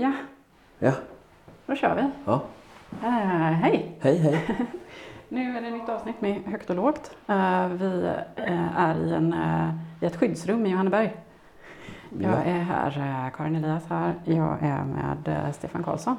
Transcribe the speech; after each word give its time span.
Ja, 0.00 0.12
Ja, 0.78 0.92
då 1.66 1.74
kör 1.74 1.94
vi. 1.94 2.10
ja. 2.24 2.40
Eh, 3.02 3.08
hej! 3.52 3.96
Hej, 4.00 4.18
hej. 4.18 4.46
Nu 5.28 5.56
är 5.56 5.60
det 5.60 5.66
ett 5.68 5.72
nytt 5.74 5.88
avsnitt 5.88 6.20
med 6.20 6.42
högt 6.46 6.70
och 6.70 6.76
lågt. 6.76 7.16
Eh, 7.26 7.68
vi 7.68 8.12
eh, 8.36 8.78
är 8.78 8.96
i, 9.06 9.12
en, 9.14 9.34
i 10.00 10.06
ett 10.06 10.16
skyddsrum 10.16 10.66
i 10.66 10.70
Johanneberg. 10.70 11.16
Jag 12.20 12.32
Ja. 12.32 12.36
är 12.36 12.60
här, 12.60 13.30
Karin 13.30 13.56
Elias 13.56 13.88
här. 13.88 14.14
Jag 14.24 14.56
är 14.62 14.84
med 14.84 15.54
Stefan 15.54 15.82
Karlsson 15.82 16.16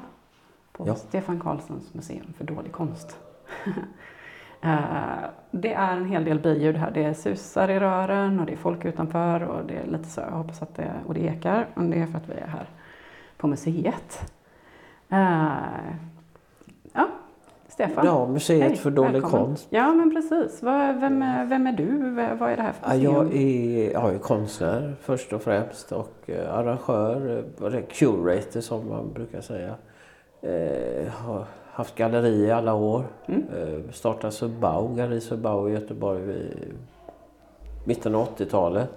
på 0.72 0.88
Ja. 0.88 0.94
Stefan 0.94 1.40
Karlssons 1.40 1.94
museum 1.94 2.32
för 2.38 2.44
dålig 2.44 2.72
konst. 2.72 3.18
Det 5.50 5.72
är 5.74 5.96
en 5.96 6.04
hel 6.04 6.24
del 6.24 6.38
biljud 6.40 6.76
här. 6.76 6.90
Det 6.90 7.14
susar 7.14 7.68
i 7.68 7.80
rören 7.80 8.40
och 8.40 8.46
det 8.46 8.52
är 8.52 8.56
folk 8.56 8.84
utanför 8.84 9.42
och 9.42 9.64
det 9.66 9.74
är 9.78 9.86
lite 9.86 10.04
så. 10.04 10.20
Jag 10.20 10.30
hoppas 10.30 10.62
att 10.62 10.74
det, 10.74 10.92
och 11.06 11.14
det 11.14 11.20
ekar. 11.20 11.66
Men 11.74 11.90
det 11.90 11.96
är 12.00 12.06
för 12.06 12.16
att 12.18 12.28
vi 12.28 12.34
är 12.34 12.46
här 12.46 12.66
på 13.40 13.46
museet. 13.46 14.32
Eh, 15.08 15.92
ja, 16.92 17.08
Stefan. 17.68 18.06
Ja, 18.06 18.26
Museet 18.26 18.62
Hej, 18.62 18.76
för 18.76 18.90
dålig 18.90 19.12
välkommen. 19.12 19.46
konst. 19.46 19.66
Ja, 19.70 19.92
men 19.92 20.14
precis. 20.14 20.62
Vem, 20.62 21.22
är, 21.22 21.46
vem 21.46 21.66
är 21.66 21.72
du? 21.72 22.10
Vad 22.38 22.50
är 22.50 22.56
det 22.56 22.62
här 22.62 22.72
för 22.72 22.88
museum? 22.88 23.14
jag 23.14 23.34
är, 23.34 23.92
jag 23.92 24.14
är 24.14 24.18
konstnär 24.18 24.94
först 25.00 25.32
och 25.32 25.42
främst 25.42 25.92
och 25.92 26.14
eh, 26.26 26.54
arrangör, 26.54 27.44
eh, 27.60 27.82
curator 27.90 28.60
som 28.60 28.88
man 28.88 29.12
brukar 29.12 29.40
säga. 29.40 29.74
Eh, 30.42 31.08
har 31.12 31.44
haft 31.72 31.94
galleri 31.94 32.44
i 32.44 32.50
alla 32.50 32.74
år. 32.74 33.04
Mm. 33.26 33.42
Eh, 33.56 33.90
startade 33.92 34.32
Subbau, 34.32 34.94
Galleri 34.94 35.20
Subbau 35.20 35.68
i 35.68 35.72
Göteborg 35.72 36.22
vid 36.22 36.74
mitten 37.84 38.14
av 38.14 38.28
80-talet. 38.36 38.90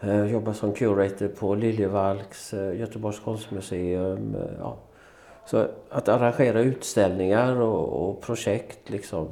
Eh, 0.00 0.24
jobbar 0.24 0.52
som 0.52 0.72
curator 0.72 1.28
på 1.28 1.54
Liljevalchs, 1.54 2.54
eh, 2.54 2.80
Göteborgs 2.80 3.20
konstmuseum. 3.20 4.34
Eh, 4.34 4.56
ja. 4.58 4.76
Så 5.46 5.66
att 5.90 6.08
arrangera 6.08 6.60
utställningar 6.60 7.60
och, 7.60 8.08
och 8.08 8.20
projekt 8.20 8.90
liksom, 8.90 9.28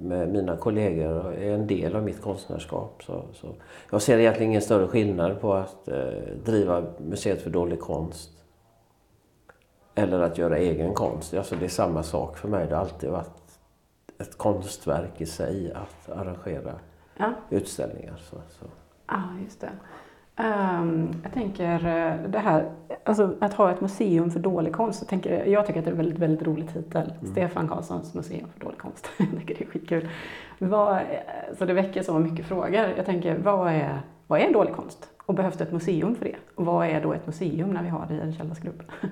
med 0.00 0.28
mina 0.28 0.56
kollegor 0.56 1.34
är 1.34 1.54
en 1.54 1.66
del 1.66 1.96
av 1.96 2.02
mitt 2.02 2.22
konstnärskap. 2.22 3.02
Så, 3.06 3.22
så 3.32 3.54
jag 3.90 4.02
ser 4.02 4.18
egentligen 4.18 4.50
ingen 4.50 4.62
större 4.62 4.86
skillnad 4.86 5.40
på 5.40 5.54
att 5.54 5.88
eh, 5.88 5.96
driva 6.44 6.84
Museet 6.98 7.42
för 7.42 7.50
dålig 7.50 7.80
konst 7.80 8.30
eller 9.94 10.20
att 10.20 10.38
göra 10.38 10.58
egen 10.58 10.94
konst. 10.94 11.34
Alltså 11.34 11.56
det 11.56 11.64
är 11.64 11.68
samma 11.68 12.02
sak 12.02 12.36
för 12.36 12.48
mig. 12.48 12.66
Det 12.66 12.74
har 12.74 12.82
alltid 12.82 13.10
varit 13.10 13.60
ett 14.18 14.38
konstverk 14.38 15.20
i 15.20 15.26
sig 15.26 15.72
att 15.72 16.18
arrangera 16.18 16.74
Ja, 17.16 17.32
utställningar. 17.50 18.16
Så, 18.30 18.36
så. 18.48 18.66
Ah, 19.08 19.42
just 19.44 19.60
det. 19.60 19.70
Ehm, 20.36 21.10
jag 21.22 21.32
tänker 21.32 21.74
eh, 21.74 22.30
det 22.30 22.38
här, 22.38 22.70
alltså 23.04 23.34
att 23.40 23.54
ha 23.54 23.70
ett 23.70 23.80
museum 23.80 24.30
för 24.30 24.40
dålig 24.40 24.72
konst. 24.72 25.02
Jag, 25.02 25.08
tänker, 25.08 25.44
jag 25.44 25.66
tycker 25.66 25.78
att 25.78 25.84
det 25.84 25.90
är 25.90 25.92
en 25.92 25.98
väldigt, 25.98 26.18
väldigt 26.18 26.46
rolig 26.46 26.72
titel. 26.72 27.12
Mm. 27.20 27.32
Stefan 27.32 27.68
Karlssons 27.68 28.14
museum 28.14 28.48
för 28.52 28.64
dålig 28.64 28.78
konst. 28.78 29.10
jag 29.16 29.30
tycker 29.38 29.54
det 29.54 29.64
är 29.64 29.68
skitkul. 29.70 30.08
Vad, 30.58 30.96
eh, 30.96 31.02
så 31.58 31.64
det 31.64 31.72
väcker 31.72 32.02
så 32.02 32.18
mycket 32.18 32.46
frågor. 32.46 32.92
Jag 32.96 33.06
tänker, 33.06 33.38
vad 33.38 33.72
är, 33.72 34.00
vad 34.26 34.40
är 34.40 34.52
dålig 34.52 34.74
konst? 34.74 35.10
Och 35.26 35.34
behövs 35.34 35.56
det 35.56 35.64
ett 35.64 35.72
museum 35.72 36.14
för 36.14 36.24
det? 36.24 36.36
Och 36.54 36.64
vad 36.64 36.86
är 36.86 37.02
då 37.02 37.12
ett 37.12 37.26
museum 37.26 37.70
när 37.70 37.82
vi 37.82 37.88
har 37.88 38.06
det 38.08 38.14
i 38.14 38.20
en 38.20 38.34
källarskrubb? 38.34 38.82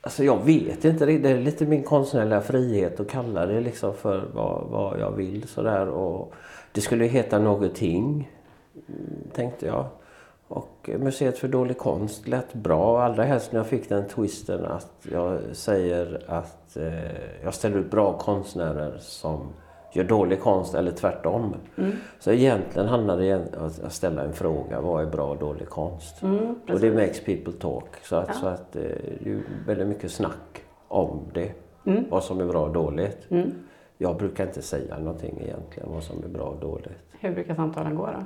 Alltså 0.00 0.24
jag 0.24 0.44
vet 0.44 0.84
inte, 0.84 1.06
det 1.06 1.30
är 1.30 1.38
lite 1.38 1.66
min 1.66 1.82
konstnärliga 1.82 2.40
frihet 2.40 3.00
att 3.00 3.10
kalla 3.10 3.46
det 3.46 3.60
liksom 3.60 3.94
för 3.94 4.28
vad, 4.34 4.66
vad 4.70 5.00
jag 5.00 5.10
vill 5.10 5.48
sådär. 5.48 5.88
Och 5.88 6.34
det 6.78 6.82
skulle 6.82 7.04
heta 7.04 7.38
någonting, 7.38 8.30
tänkte 9.32 9.66
jag. 9.66 9.84
Och 10.48 10.90
Museet 10.98 11.38
för 11.38 11.48
dålig 11.48 11.78
konst 11.78 12.28
lät 12.28 12.54
bra, 12.54 13.02
allra 13.02 13.22
helst 13.24 13.52
när 13.52 13.60
jag 13.60 13.66
fick 13.66 13.88
den 13.88 14.08
twisten 14.08 14.64
att 14.64 14.92
jag 15.12 15.38
säger 15.52 16.22
att 16.26 16.76
eh, 16.76 17.42
jag 17.44 17.54
ställer 17.54 17.78
ut 17.78 17.90
bra 17.90 18.18
konstnärer 18.18 18.96
som 18.98 19.40
gör 19.92 20.04
dålig 20.04 20.40
konst 20.40 20.74
eller 20.74 20.90
tvärtom. 20.90 21.54
Mm. 21.78 21.92
Så 22.20 22.30
egentligen 22.32 22.88
handlar 22.88 23.16
det 23.18 23.34
om 23.34 23.42
att- 23.66 23.92
ställa 23.92 24.22
en 24.22 24.32
fråga, 24.32 24.80
vad 24.80 25.02
är 25.02 25.10
bra 25.10 25.30
och 25.30 25.38
dålig 25.38 25.68
konst? 25.68 26.22
Mm, 26.22 26.54
Och 26.72 26.80
det 26.80 26.90
makes 26.94 27.20
people 27.24 27.52
talk. 27.52 27.88
Så 28.02 28.16
att, 28.16 28.28
Ja. 28.28 28.34
så 28.34 28.46
att 28.46 28.76
eh, 28.76 28.82
det 29.20 29.30
är 29.30 29.40
väldigt 29.66 29.88
mycket 29.88 30.10
snack 30.10 30.62
om 30.88 31.20
det. 31.34 31.52
Mm. 31.86 32.04
Vad 32.10 32.24
som 32.24 32.40
är 32.40 32.44
bra 32.46 32.62
och 32.66 32.72
dåligt. 32.72 33.18
Mm. 33.30 33.52
Jag 33.98 34.16
brukar 34.16 34.46
inte 34.46 34.62
säga 34.62 34.98
någonting 34.98 35.40
egentligen 35.40 35.88
vad 35.92 36.02
som 36.02 36.24
är 36.24 36.28
bra 36.28 36.44
och 36.44 36.60
dåligt. 36.60 36.98
Hur 37.20 37.34
brukar 37.34 37.54
samtalen 37.54 37.94
gå 37.94 38.06
då? 38.06 38.22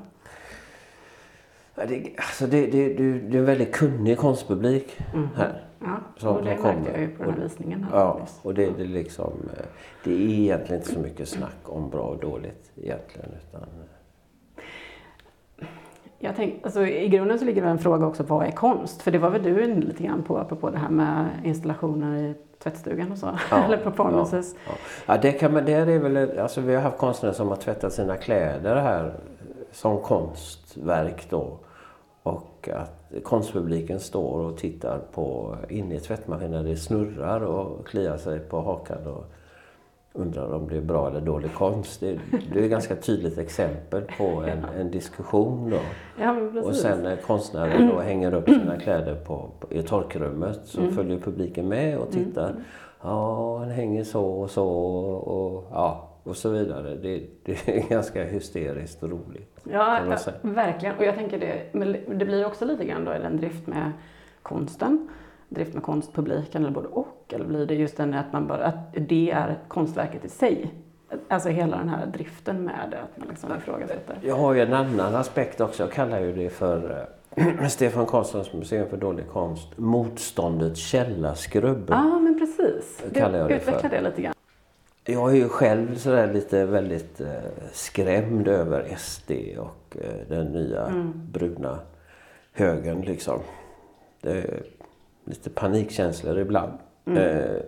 Det, 1.88 2.12
alltså 2.16 2.47
det, 2.47 2.66
det, 2.66 2.94
det, 2.94 3.12
det 3.19 3.37
är 3.37 3.41
en 3.41 3.44
väldigt 3.44 3.72
kunnig 3.75 4.19
konstpublik 4.19 4.99
Mhm. 5.15 5.28
här. 5.37 5.65
Ja, 5.81 5.97
Som- 6.16 6.37
och 6.37 6.44
det 6.44 6.56
som 6.56 6.65
märkte 6.66 6.91
jag 6.93 7.00
ju 7.00 7.09
på 7.16 7.22
den 7.25 7.33
här 7.34 7.41
visningen. 7.41 7.84
Här 7.84 7.99
Ja, 7.99 8.21
och 8.43 8.55
det, 8.55 8.71
det, 8.77 8.83
är 8.83 8.87
liksom, 8.87 9.33
eh, 9.59 9.65
det 10.05 10.10
är 10.12 10.19
egentligen 10.21 10.83
inte 10.83 10.94
så 10.94 11.00
mycket 11.00 11.28
snack 11.28 11.56
om 11.62 11.91
bra 11.91 12.03
och 12.03 12.21
dåligt 12.21 12.71
egentligen. 12.77 13.31
Utan, 13.49 13.60
eh, 13.62 13.69
Jag 16.25 16.37
tänk, 16.37 16.55
alltså, 16.65 16.87
I 16.87 17.09
grunden 17.09 17.38
så 17.38 17.44
ligger 17.44 17.62
det 17.62 17.69
en 17.69 17.78
fråga 17.78 18.06
också, 18.06 18.22
vad 18.22 18.47
är 18.47 18.50
konst? 18.50 19.03
För 19.03 19.10
det 19.10 19.19
var 19.19 19.31
väl 19.31 19.43
du 19.43 19.65
inne 19.65 19.81
lite 19.81 20.03
grann 20.03 20.22
på, 20.22 20.38
apropå 20.38 20.71
det 20.71 20.78
här 20.78 20.88
med 20.88 21.28
installationer 21.44 22.16
i 22.16 22.34
tvättstugan 22.62 23.12
och 23.12 23.19
så, 23.19 23.27
Ja, 23.50 23.65
eller 23.65 23.77
performances. 23.77 24.55
Ja. 24.66 24.72
Ja, 25.06 25.19
det 25.22 25.33
kan 25.33 25.53
man, 25.53 25.65
det 25.65 25.72
är 25.72 25.99
väl, 25.99 26.38
alltså 26.38 26.60
vi 26.60 26.75
har 26.75 26.83
haft 26.83 26.99
konstnärer 26.99 27.33
som 27.33 27.49
har 27.49 27.56
tvättat 27.56 27.93
sina 27.93 28.16
kläder 28.16 28.77
här 28.77 29.15
som 29.72 30.00
konstverk 30.00 31.31
då. 31.31 31.59
Och 32.22 32.69
att 32.72 33.12
konstpubliken 33.25 34.00
står 34.00 34.39
och 34.39 34.56
tittar 34.56 34.99
på 35.12 35.56
inne 35.69 35.94
i 35.94 36.00
tvättmaskinen 36.00 36.65
det 36.65 36.77
snurrar 36.77 37.41
och 37.41 37.87
kliar 37.87 38.16
sig 38.16 38.39
på 38.39 38.60
hakan 38.60 39.06
och 39.06 39.25
undrar 40.15 40.53
om 40.55 40.69
det 40.69 40.77
är 40.77 40.81
bra 40.81 41.09
eller 41.09 41.21
dålig 41.21 41.55
konst. 41.55 42.00
Det, 42.00 42.19
det 42.53 42.61
är 42.61 42.65
ett 42.65 42.71
ganska 42.71 42.97
tydligt 42.97 43.39
exempel 43.39 44.03
på 44.19 44.25
en, 44.25 44.65
en 44.81 44.91
diskussion 44.91 45.71
då. 45.71 45.78
Ja. 46.21 46.37
Och 46.65 46.75
sen 46.77 47.03
när 47.03 47.17
konstnären 47.17 47.89
då 47.89 48.00
hänger 48.00 48.34
upp 48.34 48.45
sina 48.49 48.78
kläder 48.78 49.15
på, 49.15 49.51
på, 49.61 49.72
i 49.75 49.83
torkrummet 49.83 50.61
så 50.65 50.81
Mm. 50.81 50.95
följer 50.95 51.19
publiken 51.19 51.69
med 51.69 51.99
och 51.99 52.11
tittar. 52.11 52.55
Ja, 53.03 53.59
han 53.59 53.71
hänger 53.71 54.05
så 54.05 54.25
och 54.25 54.51
så 54.51 54.67
och, 54.69 55.65
ja, 55.71 56.09
och 56.22 56.37
så 56.37 56.49
vidare. 56.51 56.95
Det, 56.97 57.22
det 57.45 57.69
är 57.69 57.89
ganska 57.91 58.25
hysteriskt 58.25 59.03
och 59.03 59.11
roligt. 59.11 59.61
ja, 59.72 59.99
ja, 60.09 60.33
verkligen. 60.43 60.97
Och 60.97 61.05
jag 61.05 61.15
tänker 61.15 61.39
det, 61.39 61.62
men 61.72 61.97
det 62.19 62.25
blir 62.25 62.47
också 62.47 62.65
lite 62.65 62.84
grann 62.84 63.05
då 63.05 63.11
en 63.11 63.37
drift 63.37 63.67
med 63.67 63.93
konsten, 64.43 65.09
drift 65.55 65.75
med 65.75 65.83
konstpubliken 65.83 66.63
eller 66.63 66.75
både 66.75 66.89
och. 66.89 67.25
Eller 67.35 67.45
blir 67.45 67.67
det 67.67 67.75
just 67.75 67.97
den 67.97 68.15
att 68.15 68.33
man 68.33 68.47
bara, 68.47 68.65
att 68.65 68.95
det 69.09 69.31
är 69.31 69.59
konstverket 69.69 70.25
i 70.25 70.29
sig? 70.29 70.75
Alltså 71.29 71.49
hela 71.49 71.77
den 71.77 71.89
här 71.89 72.07
driften 72.07 72.65
med 72.65 72.89
det, 72.91 73.01
att 73.01 73.19
man 73.19 73.29
liksom 73.29 73.51
ifrågasätter. 73.59 74.19
Jag 74.23 74.35
har 74.37 74.55
ju 74.55 74.61
en 74.61 74.73
annan 74.73 75.15
aspekt 75.15 75.61
också. 75.61 75.83
Jag 75.83 75.93
kallar 75.93 76.21
ju 76.21 76.33
det 76.33 76.51
för 76.51 77.07
eh, 77.35 77.67
Stefan 77.69 78.07
Karlssons 78.07 78.53
museum 78.53 78.89
för 78.89 78.97
dålig 78.97 79.29
konst. 79.29 79.69
Motståndets 79.79 80.81
källarskrubb. 80.81 81.84
Ja, 81.89 81.97
ah, 81.97 82.19
men 82.19 82.39
precis. 82.39 83.03
Kallar 83.15 83.39
jag 83.39 83.49
det 83.49 83.57
Utveckla 83.57 83.81
för. 83.81 83.89
det 83.89 84.01
lite 84.01 84.23
grann. 84.23 84.34
Jag 85.05 85.31
är 85.31 85.34
ju 85.37 85.49
själv 85.49 85.95
sådär 85.97 86.33
lite 86.33 86.67
väldigt 86.67 87.21
eh, 87.21 87.27
skrämd 87.73 88.49
över 88.49 88.95
SD 88.99 89.31
och 89.59 89.97
eh, 90.01 90.29
den 90.29 90.47
nya 90.47 90.87
Mm. 90.87 91.13
bruna 91.33 91.79
högern 92.53 93.01
liksom. 93.01 93.39
Det 94.21 94.47
lite 95.25 95.50
panikkänslor 95.50 96.38
ibland. 96.38 96.72
Mm. 97.06 97.19
Eh, 97.19 97.60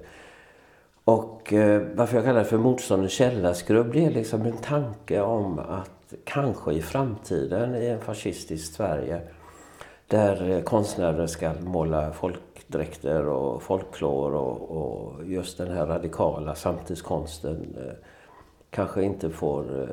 och 1.05 1.53
eh, 1.53 1.83
varför 1.95 2.17
jag 2.17 2.25
kallar 2.25 2.39
det 2.39 2.45
för 2.45 2.59
motståndets 2.59 3.15
källarskrubb 3.15 3.93
det 3.93 4.05
är 4.05 4.11
liksom 4.11 4.43
en 4.43 4.57
tanke 4.57 5.21
om 5.21 5.59
att 5.59 6.15
kanske 6.25 6.73
i 6.73 6.83
framtiden 6.83 7.75
i 7.75 7.87
en 7.87 8.01
fascistisk 8.01 8.75
Sverige 8.75 9.21
där 10.09 10.63
konstnärer 10.63 11.27
ska 11.27 11.53
måla 11.61 12.13
folkdräkter 12.13 13.27
och 13.27 13.63
folkklor 13.63 14.35
och, 14.35 14.71
och 14.71 15.25
just 15.25 15.59
den 15.59 15.71
här 15.73 15.87
radikala 15.87 16.55
samtidskonsten 16.55 17.77
eh, 17.79 17.93
kanske 18.71 19.03
inte 19.03 19.31
får 19.31 19.83
eh, 19.83 19.89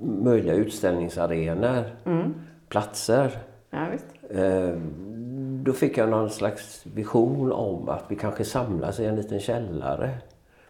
möjliga 0.00 0.54
utställningsarenor, 0.54 1.84
Mm. 2.04 2.34
platser. 2.68 3.38
Ja, 3.70 3.86
då 5.66 5.72
fick 5.72 5.98
jag 5.98 6.08
någon 6.08 6.30
slags 6.30 6.86
vision 6.94 7.52
om 7.52 7.88
att 7.88 8.04
vi 8.08 8.16
kanske 8.16 8.44
samlas 8.44 9.00
i 9.00 9.04
en 9.04 9.16
liten 9.16 9.40
källare. 9.40 10.10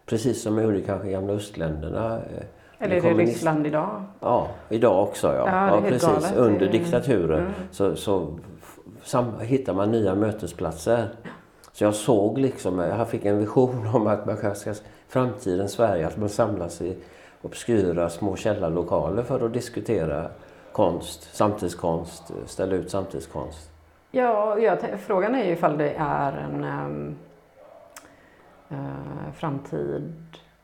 Precis 0.05 0.41
som 0.41 0.55
man 0.55 0.63
gjorde 0.63 0.81
kanske 0.81 1.07
i 1.07 1.11
gamla 1.11 1.33
östländerna. 1.33 2.15
eh, 2.15 2.43
Eller 2.79 2.95
är 2.95 3.01
det 3.01 3.07
kommunist- 3.09 3.27
Ryssland 3.33 3.67
idag? 3.67 4.03
Ja, 4.19 4.47
idag 4.69 5.03
också 5.03 5.27
ja. 5.27 5.45
Ja, 5.47 5.75
helt 5.79 5.85
precis. 5.87 6.07
galet. 6.09 6.35
Under 6.37 6.71
diktaturen 6.71 7.39
Mm. 7.39 7.51
så, 7.71 7.95
så 7.95 8.27
sam, 9.03 9.25
hittar 9.41 9.73
man 9.73 9.91
nya 9.91 10.15
mötesplatser. 10.15 11.07
Så 11.73 11.83
jag 11.83 11.95
såg 11.95 12.37
liksom, 12.37 12.79
jag 12.79 13.07
fick 13.07 13.25
en 13.25 13.39
vision 13.39 13.87
om 13.93 14.07
att 14.07 14.25
man 14.25 14.37
kanske 14.37 14.73
ska, 14.73 14.83
framtidens 15.07 15.71
Sverige, 15.71 16.07
att 16.07 16.17
man 16.17 16.29
samlas 16.29 16.81
i 16.81 16.95
obskyra 17.41 18.09
små 18.09 18.35
källarlokaler 18.35 19.23
för 19.23 19.45
att 19.45 19.53
diskutera 19.53 20.27
konst, 20.71 21.35
samtidskonst, 21.35 22.23
ställa 22.45 22.75
ut 22.75 22.91
samtidskonst. 22.91 23.69
Ja, 24.11 24.59
ja 24.59 24.77
frågan 24.97 25.35
är 25.35 25.45
ju 25.45 25.51
ifall 25.51 25.77
det 25.77 25.93
är 25.97 26.31
en 26.31 26.63
um, 26.63 27.15
uh, 28.71 29.31
framtid. 29.33 30.13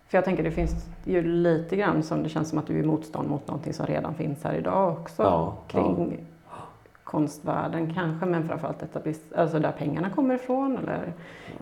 För 0.08 0.18
jag 0.18 0.26
tänker 0.26 0.44
det 0.44 0.52
finns 0.52 0.86
ju 1.06 1.22
lite 1.22 1.76
grann 1.76 2.04
som 2.04 2.24
det 2.24 2.30
känns 2.30 2.50
som 2.50 2.60
att 2.60 2.68
du 2.68 2.80
är 2.80 2.84
motstånd 2.84 3.30
mot 3.30 3.48
någonting 3.48 3.74
som 3.74 3.86
redan 3.86 4.14
finns 4.14 4.44
här 4.44 4.54
idag 4.54 4.92
också. 4.92 5.24
Ja, 5.24 5.58
kring 5.68 6.18
ja. 6.50 6.56
konstvärlden 7.04 7.94
kanske, 7.94 8.26
men 8.26 8.48
framförallt 8.48 8.82
etablis- 8.82 9.36
alltså 9.36 9.60
där 9.60 9.72
pengarna 9.72 10.10
kommer 10.10 10.36
ifrån 10.36 10.78
eller 10.78 11.14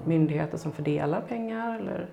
myndigheter 0.06 0.58
som 0.58 0.72
fördelar 0.72 1.22
pengar. 1.22 1.80
Eller, 1.80 2.06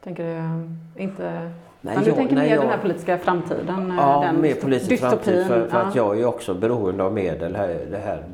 tänker 0.00 0.24
det 0.24 1.02
inte 1.02 1.52
Nej, 1.84 1.94
men 1.94 2.04
du 2.04 2.10
jag, 2.10 2.16
tänker 2.16 2.36
mer 2.36 2.44
jag, 2.44 2.60
den 2.60 2.68
här 2.68 2.78
politiska 2.78 3.18
framtiden? 3.18 3.90
Eh, 3.90 3.96
ja, 3.96 4.22
den 4.26 4.40
mer 4.40 4.54
politisk 4.54 4.88
dystopin. 4.88 5.18
framtid. 5.18 5.46
För, 5.46 5.68
för 5.68 5.78
ja. 5.78 5.84
att 5.84 5.94
jag 5.94 6.20
är 6.20 6.24
också 6.24 6.54
beroende 6.54 7.04
av 7.04 7.12
medel. 7.12 7.56
Här, 7.56 7.78
det 7.90 7.98
här. 7.98 8.24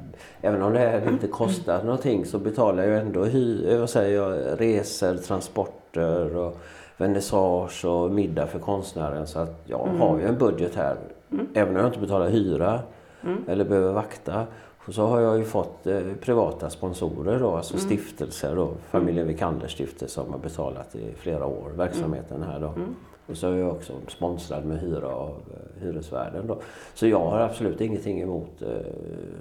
Även 0.40 0.62
om 0.62 0.72
det 0.72 0.78
här 0.78 1.08
inte 1.08 1.26
kostar 1.26 1.74
mm. 1.74 1.86
någonting 1.86 2.26
så 2.26 2.38
betalar 2.38 2.84
jag 2.84 3.00
ändå 3.00 3.24
hy, 3.24 3.76
vad 3.76 3.90
säger 3.90 4.16
jag, 4.16 4.60
resor, 4.60 5.16
transporter 5.16 6.36
och 6.36 6.58
vernissage 6.96 7.84
och 7.84 8.10
middag 8.10 8.46
för 8.46 8.58
konstnären. 8.58 9.26
Så 9.26 9.38
att 9.38 9.62
jag 9.64 9.88
mm. 9.88 10.00
har 10.00 10.18
ju 10.18 10.24
en 10.24 10.38
budget 10.38 10.74
här. 10.74 10.96
Mm. 11.32 11.46
Även 11.54 11.74
om 11.76 11.80
jag 11.80 11.86
inte 11.86 12.00
betalar 12.00 12.28
hyra 12.28 12.80
mm. 13.22 13.44
eller 13.48 13.64
behöver 13.64 13.92
vakta. 13.92 14.46
Och 14.86 14.94
så 14.94 15.06
har 15.06 15.20
jag 15.20 15.38
ju 15.38 15.44
fått 15.44 15.86
eh, 15.86 16.00
privata 16.20 16.70
sponsorer 16.70 17.38
då, 17.38 17.56
alltså 17.56 17.74
mm. 17.74 17.86
stiftelser 17.86 18.56
då. 18.56 18.70
Familjen 18.90 19.26
Wikander 19.26 19.68
stiftelse 19.68 20.14
som 20.14 20.32
har 20.32 20.38
betalat 20.38 20.96
i 20.96 21.14
flera 21.16 21.46
år 21.46 21.70
verksamheten 21.76 22.42
här 22.42 22.60
då. 22.60 22.68
Mm. 22.68 22.94
Och 23.26 23.36
så 23.36 23.52
är 23.52 23.56
jag 23.56 23.70
också 23.70 23.92
sponsrad 24.08 24.64
med 24.64 24.80
hyra 24.80 25.08
av 25.08 25.28
eh, 25.28 25.67
hyresvärden. 25.80 26.46
Då. 26.46 26.60
Så 26.94 27.06
jag 27.06 27.20
har 27.20 27.40
absolut 27.40 27.80
ingenting 27.80 28.20
emot 28.20 28.62
eh, 28.62 28.68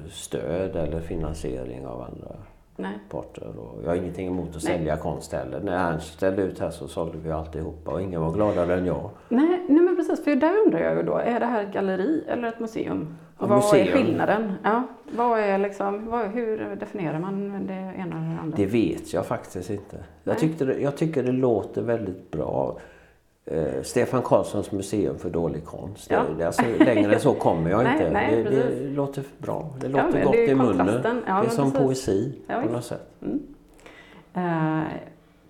stöd 0.09 0.75
eller 0.75 0.99
finansiering 0.99 1.87
av 1.87 2.01
andra 2.01 2.35
Nej. 2.77 2.99
parter. 3.09 3.47
Och 3.59 3.83
jag 3.83 3.89
har 3.89 3.95
ingenting 3.95 4.27
emot 4.27 4.47
att 4.47 4.53
nej. 4.53 4.61
sälja 4.61 4.97
konst 4.97 5.33
heller. 5.33 5.59
När 5.59 5.91
Ernst 5.91 6.13
ställde 6.13 6.41
ut 6.41 6.59
här 6.59 6.69
så 6.69 6.87
sålde 6.87 7.17
vi 7.17 7.31
alltihopa 7.31 7.91
och 7.91 8.01
ingen 8.01 8.21
var 8.21 8.31
gladare 8.31 8.73
än 8.73 8.85
jag. 8.85 9.09
Nej, 9.29 9.65
nej 9.69 9.81
men 9.81 9.95
precis, 9.95 10.23
för 10.23 10.35
där 10.35 10.57
undrar 10.65 10.79
jag 10.79 10.97
ju 10.97 11.03
då, 11.03 11.17
är 11.17 11.39
det 11.39 11.45
här 11.45 11.63
ett 11.63 11.73
galleri 11.73 12.23
eller 12.27 12.47
ett 12.47 12.59
museum? 12.59 13.17
Ja, 13.39 13.45
vad 13.45 13.57
museum. 13.57 13.87
är 13.87 13.91
skillnaden? 13.91 14.53
Ja, 14.63 14.83
vad 15.11 15.39
är 15.39 15.57
liksom, 15.57 16.09
vad, 16.09 16.27
hur 16.27 16.75
definierar 16.75 17.19
man 17.19 17.65
det 17.67 17.73
ena 17.73 18.17
eller 18.17 18.35
det 18.35 18.41
andra? 18.41 18.57
Det 18.57 18.65
vet 18.65 19.13
jag 19.13 19.25
faktiskt 19.25 19.69
inte. 19.69 19.97
Jag, 20.23 20.39
tyckte 20.39 20.65
jag 20.65 20.97
tycker 20.97 21.23
det 21.23 21.31
låter 21.31 21.81
väldigt 21.81 22.31
bra. 22.31 22.77
Eh, 23.51 23.81
Stefan 23.83 24.21
Karlssons 24.21 24.71
museum 24.71 25.17
för 25.17 25.29
dålig 25.29 25.65
konst. 25.65 26.11
Ja. 26.11 26.23
Det, 26.37 26.45
alltså, 26.45 26.61
längre 26.79 27.13
än 27.13 27.19
så 27.19 27.33
kommer 27.33 27.69
jag 27.69 27.81
inte. 27.93 28.09
Nej, 28.09 28.43
det, 28.43 28.49
det, 28.49 28.89
låter 28.89 29.23
bra. 29.37 29.69
Det 29.79 29.87
låter 29.87 30.19
ja, 30.19 30.25
gott 30.25 30.35
i 30.35 30.55
munnen. 30.55 31.23
Ja, 31.27 31.41
det 31.41 31.47
är 31.47 31.49
som 31.49 31.71
precis. 31.71 31.85
poesi 31.85 32.41
på 32.63 32.71
något 32.71 32.85
sätt. 32.85 33.09
Mm. 33.21 33.41
Uh, 34.37 34.83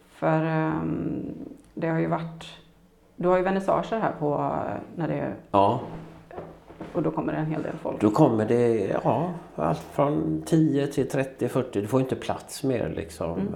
för 0.10 0.46
um, 0.46 1.26
det 1.74 1.88
har 1.88 2.00
ju 2.00 2.08
varit... 2.08 2.46
Du 3.16 3.28
har 3.28 3.38
ju 3.38 3.44
vernissager 3.44 4.00
här 4.00 4.14
på 4.20 4.56
när 4.96 5.08
det 5.08 5.34
Ja. 5.52 5.80
Och 6.94 7.04
då 7.04 7.12
kommer 7.12 7.34
det 7.34 7.40
en 7.40 7.46
hel 7.46 7.62
del 7.64 7.78
folk? 7.82 8.02
Då 8.02 8.10
kommer 8.10 8.46
det 8.46 8.92
ja, 9.04 9.30
allt 9.56 9.82
från 9.92 10.44
10 10.46 10.88
till 10.88 11.10
30, 11.10 11.48
40. 11.48 11.82
Du 11.82 11.88
får 11.88 12.02
inte 12.02 12.16
plats 12.16 12.64
mer 12.64 12.94
liksom. 12.96 13.40
Mm. 13.40 13.54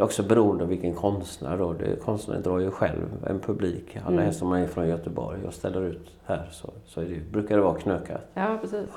Det 0.00 0.04
är 0.04 0.06
också 0.06 0.22
beroende 0.22 0.64
av 0.64 0.70
vilken 0.70 0.94
konstnär 0.94 1.56
då. 1.58 1.72
Det, 1.72 2.04
konstnären 2.04 2.42
drar 2.42 2.58
ju 2.58 2.70
själv 2.70 3.26
en 3.26 3.40
publik. 3.40 3.96
Alla 3.96 4.12
mm. 4.12 4.24
helst 4.24 4.42
om 4.42 4.48
man 4.48 4.60
är 4.60 4.66
från 4.66 4.88
Göteborg 4.88 5.44
och 5.46 5.54
ställer 5.54 5.82
ut 5.82 6.10
här 6.24 6.48
så, 6.50 6.70
så 6.86 7.00
det, 7.00 7.32
brukar 7.32 7.56
det 7.56 7.62
vara 7.62 7.74
knökat. 7.74 8.20
Ja, 8.34 8.58
precis. 8.60 8.88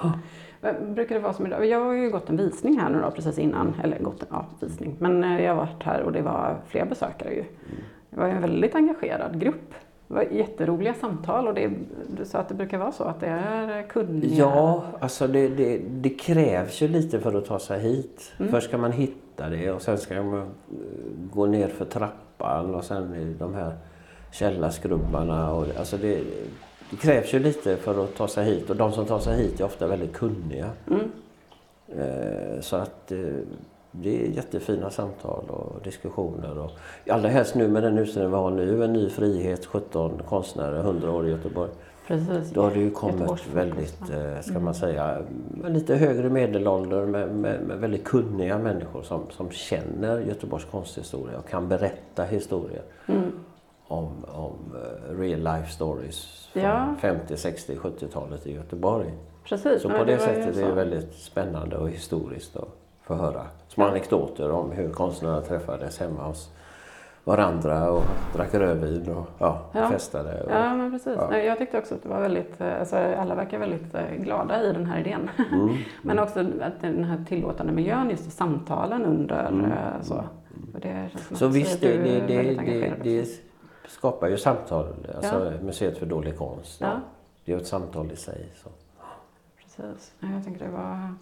Brukar 0.82 1.16
det 1.16 1.22
vara 1.22 1.34
som 1.34 1.46
idag? 1.46 1.66
Jag 1.66 1.80
har 1.80 1.94
ju 1.94 2.10
gått 2.10 2.30
en 2.30 2.38
visning 2.38 2.80
här 2.80 2.90
nu 2.90 3.02
då 3.02 3.12
precis 3.12 3.40
innan, 3.40 3.76
eller 3.84 4.00
gått 4.00 4.22
en 4.22 4.28
ja, 4.32 4.46
visning. 4.60 4.96
Men 5.00 5.24
eh, 5.24 5.44
jag 5.44 5.56
har 5.56 5.66
varit 5.66 5.84
här 5.84 6.02
och 6.02 6.12
det 6.12 6.22
var 6.22 6.58
fler 6.68 6.86
besökare 6.86 7.34
ju. 7.34 7.40
Mm. 7.42 7.84
Det 8.10 8.20
var 8.20 8.28
en 8.28 8.42
väldigt 8.42 8.76
engagerad 8.76 9.40
grupp. 9.40 9.74
Det 10.08 10.14
var 10.14 10.22
jätteroliga 10.22 10.94
samtal 10.94 11.48
och 11.48 11.54
det, 11.54 11.72
du 12.18 12.26
sa 12.26 12.40
att 12.40 12.50
det 12.50 12.56
brukar 12.56 12.78
vara 12.78 12.92
så 12.92 13.04
att 13.04 13.20
det 13.20 13.28
är 13.28 13.84
kunniga... 13.84 14.36
Ja, 14.36 14.84
alltså 15.00 15.28
det, 15.28 15.48
det, 15.48 15.78
det 15.78 16.10
krävs 16.10 16.82
ju 16.82 16.88
lite 16.88 17.20
för 17.20 17.34
att 17.34 17.46
ta 17.46 17.60
sig 17.60 17.80
hit. 17.80 18.34
Mm. 18.40 18.52
Först 18.52 18.68
ska 18.68 18.78
man 18.78 18.92
hitta 18.92 19.50
det 19.50 19.72
och 19.72 19.82
sen 19.82 19.98
ska 19.98 20.24
man 20.24 20.50
gå 21.34 21.46
ner 21.46 21.68
för 21.68 21.86
trappan 21.86 22.76
och 22.76 22.84
sen 22.84 23.36
de 23.40 23.54
här 23.54 23.74
källarskrubbarna. 24.32 25.54
Och, 25.54 25.66
alltså 25.80 25.98
det, 25.98 26.22
det, 26.90 26.98
krävs 26.98 27.34
ju 27.34 27.40
lite 27.40 27.78
för 27.78 28.04
att 28.04 28.16
ta 28.16 28.28
sig 28.28 28.46
hit 28.46 28.70
och 28.70 28.76
de 28.76 28.92
som 28.92 29.06
tar 29.06 29.20
sig 29.20 29.38
hit 29.38 29.60
är 29.60 29.64
ofta 29.66 29.88
väldigt 29.88 30.14
kunniga. 30.14 30.70
Mm. 30.88 31.12
Eh, 31.88 32.62
så 32.62 32.76
att 32.76 33.12
eh, 33.12 33.18
det 34.02 34.26
är 34.26 34.28
jättefina 34.28 34.90
samtal 34.90 35.44
och 35.50 35.82
diskussioner. 35.84 36.58
Och, 36.58 36.72
allra 37.10 37.30
helst 37.30 37.56
nu 37.56 37.68
med 37.68 37.84
den 37.84 37.98
utställning 37.98 38.32
vi 38.32 38.38
har 38.38 38.52
nu, 38.52 38.84
En 38.84 38.94
ny 38.94 39.10
frihet, 39.10 39.66
17 39.66 40.22
konstnärer, 40.30 40.80
100 40.80 41.12
år 41.12 41.28
i 41.28 41.30
Göteborg. 41.30 41.72
Precis. 42.08 42.52
Då 42.54 42.62
har 42.62 42.72
det 42.72 42.80
ju 42.80 42.92
kommit 42.92 43.48
väldigt, 43.54 44.02
eh, 44.02 44.42
ska 44.42 44.54
man 44.54 44.62
mm. 44.62 44.74
säga, 44.74 45.22
lite 45.68 45.96
högre 45.96 46.30
medelålder 46.30 47.06
med, 47.06 47.36
med, 47.36 47.62
med, 47.62 47.78
väldigt 47.78 48.04
kunniga 48.04 48.58
människor 48.58 49.02
som, 49.02 49.22
som 49.30 49.52
känner 49.52 50.20
Göteborgs 50.20 50.66
konsthistoria 50.66 51.38
och 51.38 51.48
kan 51.50 51.68
berätta 51.68 52.24
historier 52.24 52.82
mm. 53.08 53.32
om, 53.88 54.26
om 54.28 54.76
uh, 54.76 55.20
real 55.20 55.40
life 55.40 55.72
stories 55.72 56.50
från 56.54 56.64
ja. 56.64 56.96
50, 57.02 57.38
60, 57.38 57.76
70-talet 57.76 58.48
i 58.48 58.54
Göteborg. 58.54 59.14
Precis. 59.44 59.82
Så 59.82 59.90
på 59.90 60.04
det, 60.04 60.06
det 60.06 60.20
sättet 60.20 60.58
är 60.58 60.68
det 60.68 60.74
väldigt 60.74 61.14
spännande 61.14 61.78
och 61.78 61.90
historiskt 61.90 62.56
att 62.56 62.70
få 63.02 63.16
höra 63.16 63.46
små 63.74 63.86
anekdoter 63.86 64.52
om 64.52 64.72
hur 64.72 64.90
konstnärerna 64.90 65.42
träffades 65.42 66.00
hemma 66.00 66.24
hos 66.24 66.50
varandra 67.24 67.92
och 67.92 68.04
drack 68.36 68.54
rödvin 68.54 69.10
och 69.10 69.28
ja, 69.38 69.62
ja. 69.74 69.90
festade. 69.90 70.44
Och, 70.44 70.52
ja, 70.52 70.76
men 70.76 70.92
precis. 70.92 71.18
Ja. 71.18 71.38
Jag 71.38 71.58
tyckte 71.58 71.78
också 71.78 71.96
att 71.96 72.04
det 72.04 72.10
var 72.10 72.22
väldigt, 72.22 72.62
eh, 72.62 72.80
alltså, 72.80 72.96
alla 72.96 73.36
verkar 73.36 73.60
väldigt 73.60 73.96
eh, 73.96 74.16
glada 74.18 74.64
i 74.64 74.74
den 74.74 74.86
här 74.86 75.00
idén. 75.00 75.30
Mm. 75.52 75.76
men 76.02 76.20
också 76.20 76.40
att 76.40 76.82
den 76.82 77.04
här 77.04 77.26
tillåtande 77.28 77.74
miljön, 77.74 78.10
just 78.10 78.32
samtalen 78.32 79.06
under 79.06 79.48
mm. 79.48 79.72
Eh, 79.72 80.02
så. 80.02 80.24
Det 80.82 81.10
så 81.32 81.48
visst, 81.48 81.82
det, 81.82 81.98
det, 81.98 82.20
det, 82.28 82.94
det, 83.04 83.28
skapar 83.88 84.28
ju 84.28 84.38
samtal, 84.38 84.88
alltså 85.16 85.46
ja. 85.46 85.62
Museet 85.62 85.98
för 85.98 86.06
dålig 86.06 86.38
konst. 86.38 86.82
Ja. 86.82 87.00
Det 87.46 87.52
är 87.52 87.56
ju 87.56 87.62
ett 87.62 87.68
samtal 87.68 88.12
i 88.12 88.16
sig. 88.16 88.46
Så. 88.56 88.70
Precis, 89.58 90.14
jag 90.20 90.44
tänkte 90.44 90.66
det 90.66 90.72
var 90.72 91.16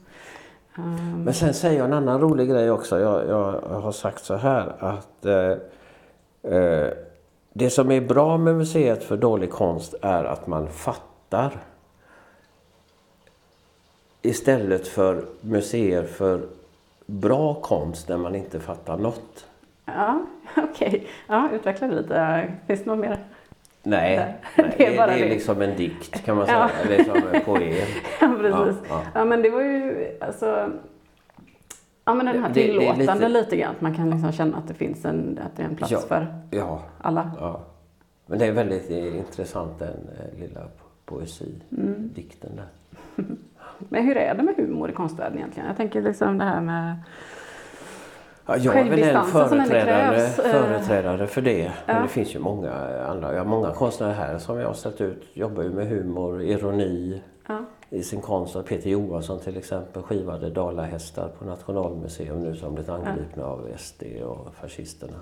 Um... 0.77 1.23
Men 1.23 1.33
sen 1.33 1.53
säger 1.53 1.77
jag 1.77 1.85
en 1.85 1.93
annan 1.93 2.21
rolig 2.21 2.49
grej 2.49 2.71
också. 2.71 2.99
Jag, 2.99 3.27
jag 3.27 3.61
har 3.81 3.91
sagt 3.91 4.23
så 4.23 4.35
här 4.35 4.75
att 4.79 5.25
eh, 5.25 5.55
Eh, 6.43 6.89
det 7.53 7.69
som 7.69 7.91
är 7.91 8.01
bra 8.01 8.37
med 8.37 8.55
Museet 8.55 9.03
för 9.03 9.17
dålig 9.17 9.51
konst 9.51 9.95
är 10.01 10.23
att 10.23 10.47
man 10.47 10.67
fattar. 10.67 11.51
Istället 14.21 14.87
för 14.87 15.25
museer 15.41 16.03
för 16.03 16.41
bra 17.05 17.53
konst 17.53 18.07
där 18.07 18.17
man 18.17 18.35
inte 18.35 18.59
fattar 18.59 18.97
något. 18.97 19.45
Ja, 19.85 20.25
okej. 20.57 20.87
Okay. 20.87 21.01
Ja, 21.27 21.49
utveckla 21.51 21.87
lite. 21.87 22.47
Finns 22.67 22.79
det 22.79 22.85
något 22.85 22.99
mer? 22.99 23.19
Nej, 23.83 24.35
nej 24.55 24.75
det, 24.77 24.85
är, 24.85 25.07
det, 25.07 25.13
det 25.13 25.25
är 25.25 25.29
liksom 25.29 25.61
en 25.61 25.77
dikt 25.77 26.25
kan 26.25 26.37
man 26.37 26.45
säga. 26.45 26.69
Ja. 26.89 26.93
Är 26.93 27.03
som 27.03 27.15
en 27.33 27.41
poem. 27.41 27.73
Ja, 28.21 28.35
precis. 28.39 28.81
Ja, 28.89 28.95
ja. 28.95 29.01
ja, 29.13 29.25
men 29.25 29.41
det 29.41 29.49
var 29.49 29.61
ju 29.61 30.07
alltså 30.21 30.71
Ja 32.05 32.13
men 32.13 32.25
den 32.25 32.43
här 32.43 32.53
tillåtande 32.53 33.27
lite... 33.27 33.27
lite 33.27 33.57
grann, 33.57 33.71
att 33.71 33.81
man 33.81 33.95
kan 33.95 34.09
liksom 34.09 34.31
känna 34.31 34.57
att 34.57 34.67
det 34.67 34.73
finns 34.73 35.05
en, 35.05 35.39
att 35.45 35.57
det 35.57 35.63
är 35.63 35.67
en 35.67 35.75
plats 35.75 35.91
ja, 35.91 35.99
för 35.99 36.27
alla. 36.97 37.31
Ja. 37.39 37.61
Men 38.25 38.39
det 38.39 38.45
är 38.45 38.51
väldigt 38.51 38.89
intressant 38.89 39.79
den 39.79 40.09
eh, 40.19 40.39
lilla 40.39 40.61
poesidikten 41.05 42.51
mm. 42.51 42.55
där. 42.55 43.25
men 43.89 44.05
hur 44.05 44.17
är 44.17 44.35
det 44.35 44.43
med 44.43 44.55
humor 44.55 44.89
i 44.89 44.93
konstvärlden 44.93 45.37
egentligen? 45.37 45.67
Jag 45.67 45.77
tänker 45.77 46.01
liksom 46.01 46.37
det 46.37 46.45
här 46.45 46.61
med 46.61 46.95
Ja, 48.45 48.57
jag 48.57 48.77
är 48.77 48.89
väl 48.89 49.03
en 49.03 49.25
företrädare, 49.25 50.17
eh. 50.17 50.29
företrädare 50.29 51.27
för 51.27 51.41
det. 51.41 51.63
Ja. 51.63 51.71
Men 51.93 52.01
det 52.01 52.07
finns 52.07 52.35
ju 52.35 52.39
många 52.39 52.71
andra. 53.09 53.31
Jag 53.31 53.39
har 53.39 53.45
många 53.45 53.71
konstnärer 53.71 54.13
här 54.13 54.37
som 54.37 54.59
jag 54.59 54.67
har 54.67 54.73
ställt 54.73 55.01
ut. 55.01 55.23
Jobbar 55.33 55.63
ju 55.63 55.69
med 55.69 55.87
humor, 55.87 56.41
ironi, 56.41 57.21
ja 57.47 57.65
i 57.91 58.03
sin 58.03 58.21
konst. 58.21 58.65
Peter 58.65 58.89
Johansson 58.89 59.39
till 59.39 59.57
exempel 59.57 60.03
skivade 60.03 60.49
dalahästar 60.49 61.29
på 61.39 61.45
Nationalmuseum 61.45 62.39
nu 62.39 62.55
som 62.55 62.73
blivit 62.73 62.89
angripna 62.89 63.45
av 63.45 63.69
SD 63.77 64.03
och 64.23 64.55
fascisterna. 64.55 65.19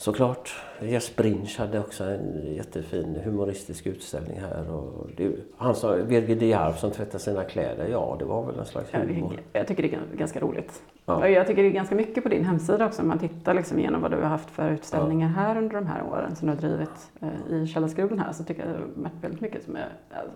Såklart. 0.00 0.54
Jesper 0.80 1.22
Brinch 1.22 1.58
hade 1.58 1.80
också 1.80 2.04
en 2.04 2.54
jättefin 2.54 3.20
humoristisk 3.24 3.86
utställning 3.86 4.40
här. 4.40 4.70
Och 4.70 5.10
det, 5.16 5.32
han 5.56 5.74
sa 5.74 5.96
Birger 5.96 6.36
Diarf 6.36 6.78
som 6.78 6.90
tvättar 6.90 7.18
sina 7.18 7.44
kläder. 7.44 7.88
Ja, 7.88 8.16
det 8.18 8.24
var 8.24 8.46
väl 8.46 8.58
en 8.58 8.66
slags 8.66 8.94
humor. 8.94 9.40
Jag 9.52 9.66
tycker 9.66 9.82
det 9.82 9.94
är 9.94 10.16
ganska 10.16 10.40
roligt. 10.40 10.82
Ja. 11.04 11.28
Jag 11.28 11.46
tycker 11.46 11.62
det 11.62 11.68
är 11.68 11.72
ganska 11.72 11.94
mycket 11.94 12.22
på 12.22 12.28
din 12.28 12.44
hemsida 12.44 12.86
också. 12.86 13.02
Om 13.02 13.08
man 13.08 13.18
tittar 13.18 13.54
liksom 13.54 13.78
igenom 13.78 14.02
vad 14.02 14.10
du 14.10 14.16
har 14.16 14.28
haft 14.28 14.50
för 14.50 14.70
utställningar 14.70 15.28
ja. 15.28 15.42
här 15.42 15.58
under 15.58 15.74
de 15.74 15.86
här 15.86 16.02
åren 16.02 16.36
som 16.36 16.48
du 16.48 16.54
har 16.54 16.60
drivit 16.60 17.10
eh, 17.20 17.56
i 17.56 17.66
Källarskruven 17.66 18.18
här 18.18 18.32
så 18.32 18.44
tycker 18.44 18.66
jag 18.66 18.70
det 18.70 18.78
har 18.78 19.10
väldigt 19.20 19.40
mycket 19.40 19.64
som 19.64 19.76
jag, 19.76 19.86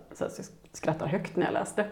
alltså, 0.09 0.43
skrattar 0.73 1.07
högt 1.07 1.37
när 1.37 1.45
jag 1.45 1.53
läste. 1.53 1.85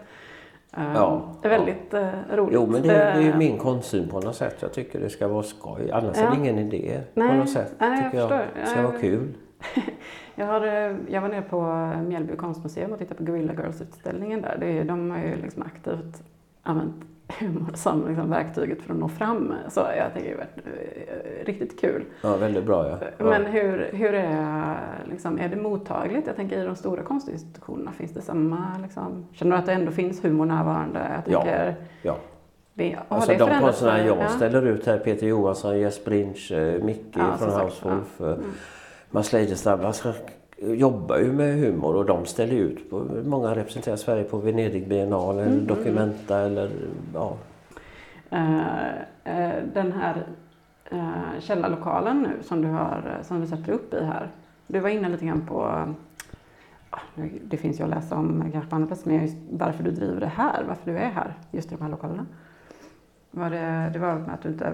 Eh, 0.77 0.83
Ja, 0.95 1.21
det 1.41 1.47
är 1.47 1.59
väldigt 1.59 1.93
eh, 1.93 2.07
roligt. 2.31 2.53
Jo 2.53 2.67
men 2.67 2.81
det, 2.81 2.87
det 2.87 2.93
är 3.03 3.21
ju 3.21 3.35
min 3.37 3.57
konstsyn 3.57 4.09
på 4.09 4.19
något 4.19 4.35
sätt. 4.35 4.55
Jag 4.59 4.73
tycker 4.73 4.99
det 4.99 5.09
ska 5.09 5.27
vara 5.27 5.43
skoj. 5.43 5.91
Annars 5.91 6.17
är 6.17 6.23
Ja. 6.23 6.29
det 6.29 6.37
ingen 6.37 6.59
idé 6.59 7.01
på 7.13 7.19
Nej, 7.19 7.37
något 7.37 7.49
sätt. 7.49 7.75
nej, 7.79 7.89
jag 8.03 8.11
tycker 8.11 8.17
jag. 8.17 8.29
Det 8.55 8.65
ska 8.65 8.79
Ja, 8.81 8.87
vara 8.87 8.99
kul. 8.99 9.27
Jag, 10.35 10.45
har, 10.45 10.67
eh, 10.67 10.95
jag 11.07 11.21
var 11.21 11.29
nere 11.29 11.41
på 11.41 11.61
Mjällby 12.07 12.35
konstmuseum 12.35 12.91
och 12.91 12.99
tittade 12.99 13.17
på 13.17 13.23
Guerrilla 13.23 13.53
Girls-utställningen 13.53 14.41
där. 14.41 14.57
Det 14.59 14.65
är, 14.79 14.83
de 14.83 15.11
har 15.11 15.17
ju 15.17 15.35
liksom 15.41 15.63
aktivt 15.63 16.23
använt 16.63 16.95
som 17.73 18.07
liksom 18.07 18.29
verktyget 18.29 18.81
för 18.81 18.93
att 18.93 18.99
nå 18.99 19.07
fram. 19.09 19.53
Så 19.69 19.79
jag 19.79 20.13
tycker 20.13 20.29
det 20.29 20.35
har 20.35 20.37
varit 20.37 20.65
eh, 21.41 21.45
riktigt 21.45 21.81
kul. 21.81 22.03
Ja, 22.21 22.37
väldigt 22.37 22.63
bra 22.65 22.89
ja. 22.89 22.97
ja. 23.17 23.25
Men 23.25 23.45
hur, 23.45 23.89
hur 23.93 24.13
är, 24.13 24.75
liksom, 25.09 25.39
är 25.39 25.49
det 25.49 25.55
mottagligt? 25.55 26.27
Jag 26.27 26.35
tänker 26.35 26.61
i 26.61 26.65
de 26.65 26.75
stora 26.75 27.03
konstinstitutionerna, 27.03 27.91
finns 27.91 28.13
det 28.13 28.21
samma, 28.21 28.77
liksom, 28.83 29.25
känner 29.31 29.51
du 29.51 29.57
att 29.57 29.65
det 29.65 29.73
ändå 29.73 29.91
finns 29.91 30.25
humor 30.25 30.45
närvarande? 30.45 30.99
Jag 31.25 31.33
Ja, 31.33 31.41
tänker, 31.41 31.75
ja. 32.01 32.15
Det, 32.73 32.91
har 33.07 33.15
Alltså 33.17 33.31
det 33.31 33.37
de 33.37 33.59
konstnärer 33.59 34.05
jag 34.07 34.17
Ja. 34.17 34.27
ställer 34.27 34.67
ut 34.67 34.85
här, 34.85 34.97
Peter 34.97 35.27
Johansson, 35.27 35.79
Jesper 35.79 36.11
Brinch, 36.11 36.51
eh, 36.51 36.83
Micke 36.83 37.15
Ja, 37.17 37.37
från 37.37 37.49
House 37.61 37.89
Wolf, 37.89 38.13
ja. 38.17 38.25
Mm. 38.25 38.39
Mats 39.11 39.33
Leidestam. 39.33 39.85
Alltså, 39.85 40.13
jobbar 40.57 41.17
ju 41.17 41.31
med 41.31 41.59
humor 41.59 41.95
och 41.95 42.05
de 42.05 42.25
ställer 42.25 42.55
ut. 42.55 42.89
På, 42.89 43.07
många 43.25 43.55
representerar 43.55 43.95
Sverige 43.95 44.23
på 44.23 44.37
Venedig 44.37 44.87
biennalen, 44.87 45.47
Mm, 45.47 45.67
Documenta 45.67 46.39
eller 46.39 46.69
ja. 47.13 47.37
Eh, 48.29 48.95
eh, 49.23 49.63
den 49.73 49.91
här 49.91 50.25
eh, 50.91 51.39
källarlokalen 51.39 52.21
nu 52.21 52.43
som 52.43 52.61
du, 52.61 52.67
har, 52.67 53.19
som 53.21 53.41
du 53.41 53.47
sätter 53.47 53.71
upp 53.71 53.93
i 53.93 54.03
här. 54.03 54.27
Du 54.67 54.79
var 54.79 54.89
inne 54.89 55.09
lite 55.09 55.25
grann 55.25 55.45
på, 55.45 55.61
ah, 56.89 56.99
det 57.43 57.57
finns 57.57 57.79
ju 57.79 57.83
att 57.83 57.89
läsa 57.89 58.15
om 58.15 58.49
kanske 58.51 58.69
på 58.69 58.75
andra 58.75 58.87
platser, 58.87 59.09
men 59.11 59.21
just 59.21 59.37
varför 59.51 59.83
du 59.83 59.91
driver 59.91 60.19
det 60.19 60.31
här, 60.35 60.63
varför 60.67 60.91
du 60.91 60.97
är 60.97 61.09
här, 61.09 61.33
just 61.51 61.71
i 61.71 61.75
de 61.75 61.81
här 61.81 61.91
lokalerna. 61.91 62.25
Var 63.31 63.49
det, 63.49 63.89
det 63.93 63.99
var 63.99 64.15
med 64.15 64.33
att 64.33 64.41
du 64.41 64.49
inte, 64.49 64.73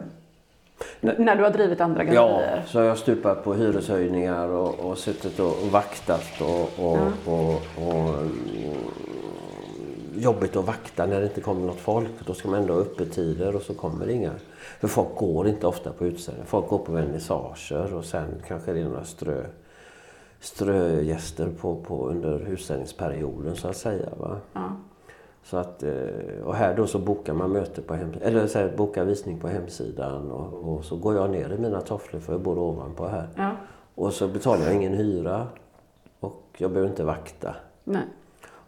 När 1.01 1.35
du 1.35 1.43
har 1.43 1.49
drivit 1.49 1.81
andra 1.81 2.03
Ja, 2.03 2.11
gallerier? 2.13 2.63
så 2.67 2.79
har 2.79 2.85
jag 2.85 2.97
stupat 2.97 3.43
på 3.43 3.53
hyreshöjningar 3.53 4.47
och, 4.47 4.79
och 4.79 4.97
suttit 4.97 5.39
och, 5.39 5.47
och 5.63 5.67
vaktat 5.71 6.41
och, 6.41 6.61
och, 6.85 6.97
Ja. 6.97 7.31
och, 7.31 7.53
och 7.87 8.09
mm, 8.13 8.77
jobbigt 10.15 10.55
att 10.55 10.65
vakta 10.65 11.05
när 11.05 11.19
det 11.19 11.25
inte 11.25 11.41
kommer 11.41 11.67
något 11.67 11.79
folk. 11.79 12.09
Då 12.25 12.33
ska 12.33 12.47
man 12.49 12.59
ändå 12.61 12.73
ha 12.73 12.81
öppettider 12.81 13.55
och 13.55 13.61
så 13.61 13.73
kommer 13.73 14.05
det 14.05 14.13
inga. 14.13 14.31
För 14.79 14.87
folk 14.87 15.15
går 15.15 15.47
inte 15.47 15.67
ofta 15.67 15.91
på 15.91 16.05
utställningar. 16.05 16.45
Folk 16.47 16.67
går 16.67 16.77
på 16.79 16.91
vernissager 16.91 17.93
och 17.93 18.05
sen 18.05 18.41
kanske 18.47 18.73
det 18.73 18.79
är 18.79 18.83
några 18.83 19.03
strö, 19.05 19.43
strögäster 20.39 21.49
på, 21.61 21.75
på 21.75 22.07
under 22.09 22.47
utställningsperioden 22.47 23.55
så 23.55 23.67
att 23.67 23.77
säga. 23.77 24.09
Va? 24.17 24.37
Ja. 24.53 24.71
Så 25.43 25.57
att, 25.57 25.83
eh, 25.83 25.91
och 26.45 26.55
här 26.55 26.75
då 26.75 26.87
så 26.87 26.99
bokar 26.99 27.33
man 27.33 27.51
möte 27.51 27.81
på 27.81 27.93
hem, 27.93 28.13
eller 28.21 28.47
så 28.47 28.59
här, 28.59 28.73
bokar 28.77 29.05
visning 29.05 29.39
på 29.39 29.47
hemsidan 29.47 30.31
och, 30.31 30.73
och 30.73 30.85
så 30.85 30.95
går 30.95 31.15
jag 31.15 31.29
ner 31.29 31.53
i 31.53 31.57
mina 31.57 31.81
tofflor 31.81 32.19
för 32.19 32.33
jag 32.33 32.41
bor 32.41 32.59
ovanpå 32.59 33.07
här. 33.07 33.27
ja. 33.35 33.51
Och 33.95 34.13
så 34.13 34.27
betalar 34.27 34.65
jag 34.65 34.75
ingen 34.75 34.93
hyra 34.93 35.47
och 36.19 36.43
jag 36.57 36.71
behöver 36.71 36.89
inte 36.89 37.03
vakta. 37.03 37.55
Nej. 37.83 38.01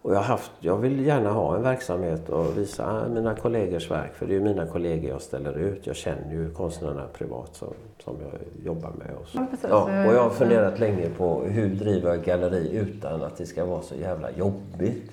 Och 0.02 0.16
jag, 0.16 0.20
haft, 0.20 0.52
jag 0.60 0.78
vill 0.78 1.06
gärna 1.06 1.32
ha 1.32 1.56
en 1.56 1.62
verksamhet 1.62 2.30
och 2.30 2.58
visa 2.58 3.08
mina 3.10 3.36
kollegors 3.36 3.92
verk 3.92 4.14
för 4.16 4.26
det 4.26 4.36
är 4.36 4.40
mina 4.40 4.66
kollegor 4.66 5.10
jag 5.10 5.22
ställer 5.22 5.58
ut. 5.58 5.88
Jag 5.88 5.96
känner 5.96 6.32
ju 6.32 6.54
konstnärerna 6.54 7.08
privat 7.14 7.56
som, 7.56 7.68
som 8.04 8.16
jag 8.22 8.66
jobbar 8.66 8.90
med. 8.90 9.16
Och. 9.22 9.28
Ja. 9.34 9.48
Ja, 9.70 10.08
och 10.08 10.14
jag 10.14 10.24
har 10.24 10.30
funderat 10.30 10.80
länge 10.80 11.10
på 11.10 11.42
hur 11.44 11.70
driver 11.76 12.10
jag 12.10 12.24
galleri 12.24 12.76
utan 12.76 13.24
att 13.24 13.38
det 13.38 13.46
ska 13.46 13.66
vara 13.66 13.82
så 13.82 13.96
jävla 13.96 14.32
jobbigt. 14.32 15.12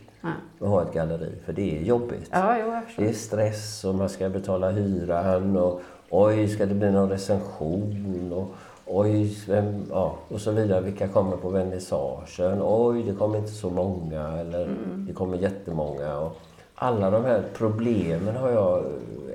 Att 0.60 0.68
ha 0.68 0.82
ett 0.82 0.92
galleri. 0.92 1.32
För 1.44 1.52
det 1.52 1.78
är 1.78 1.82
jobbigt. 1.82 2.28
Ja, 2.30 2.56
jo. 2.58 2.80
Det 2.96 3.08
är 3.08 3.12
stress 3.12 3.84
och 3.84 3.94
man 3.94 4.08
ska 4.08 4.28
betala 4.28 4.70
hyran 4.70 5.56
och 5.56 5.80
oj, 6.10 6.48
ska 6.48 6.66
det 6.66 6.74
bli 6.74 6.90
någon 6.90 7.10
recension 7.10 8.32
och 8.32 8.54
oj, 8.86 9.36
vem, 9.48 9.86
ja, 9.90 10.14
och 10.28 10.40
så 10.40 10.50
vidare. 10.52 10.80
Vilka 10.80 11.08
kommer 11.08 11.36
på 11.36 11.50
vernissagen? 11.50 12.58
Oj, 12.62 13.02
det 13.02 13.14
kommer 13.14 13.38
inte 13.38 13.52
så 13.52 13.70
många 13.70 14.28
eller 14.28 14.76
det 15.08 15.12
kommer 15.12 15.36
jättemånga. 15.36 16.18
Och 16.18 16.36
alla 16.74 17.10
de 17.10 17.24
här 17.24 17.42
problemen 17.54 18.36
har 18.36 18.50
jag 18.50 18.84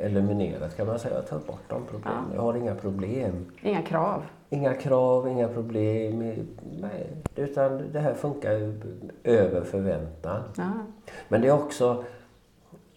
eliminerat 0.01 0.77
kan 0.77 0.87
man 0.87 0.99
säga. 0.99 1.13
Jag 1.13 1.21
har 1.21 1.27
tagit 1.27 1.47
bort 1.47 1.69
de 1.69 1.81
problemen. 1.91 2.31
Jag 2.35 2.41
har 2.41 2.53
inga 2.53 2.75
problem. 2.75 3.45
Inga 3.61 3.81
krav. 3.81 4.21
Inga 4.53 4.73
krav, 4.73 5.27
inga 5.27 5.47
problem. 5.47 6.19
Nej, 6.81 7.07
utan 7.35 7.81
det 7.93 7.99
här 7.99 8.13
funkar 8.13 8.73
över 9.23 9.63
förväntan. 9.63 10.41
Ja. 10.57 10.71
Men 11.29 11.41
det 11.41 11.47
är 11.47 11.51
också, 11.53 12.03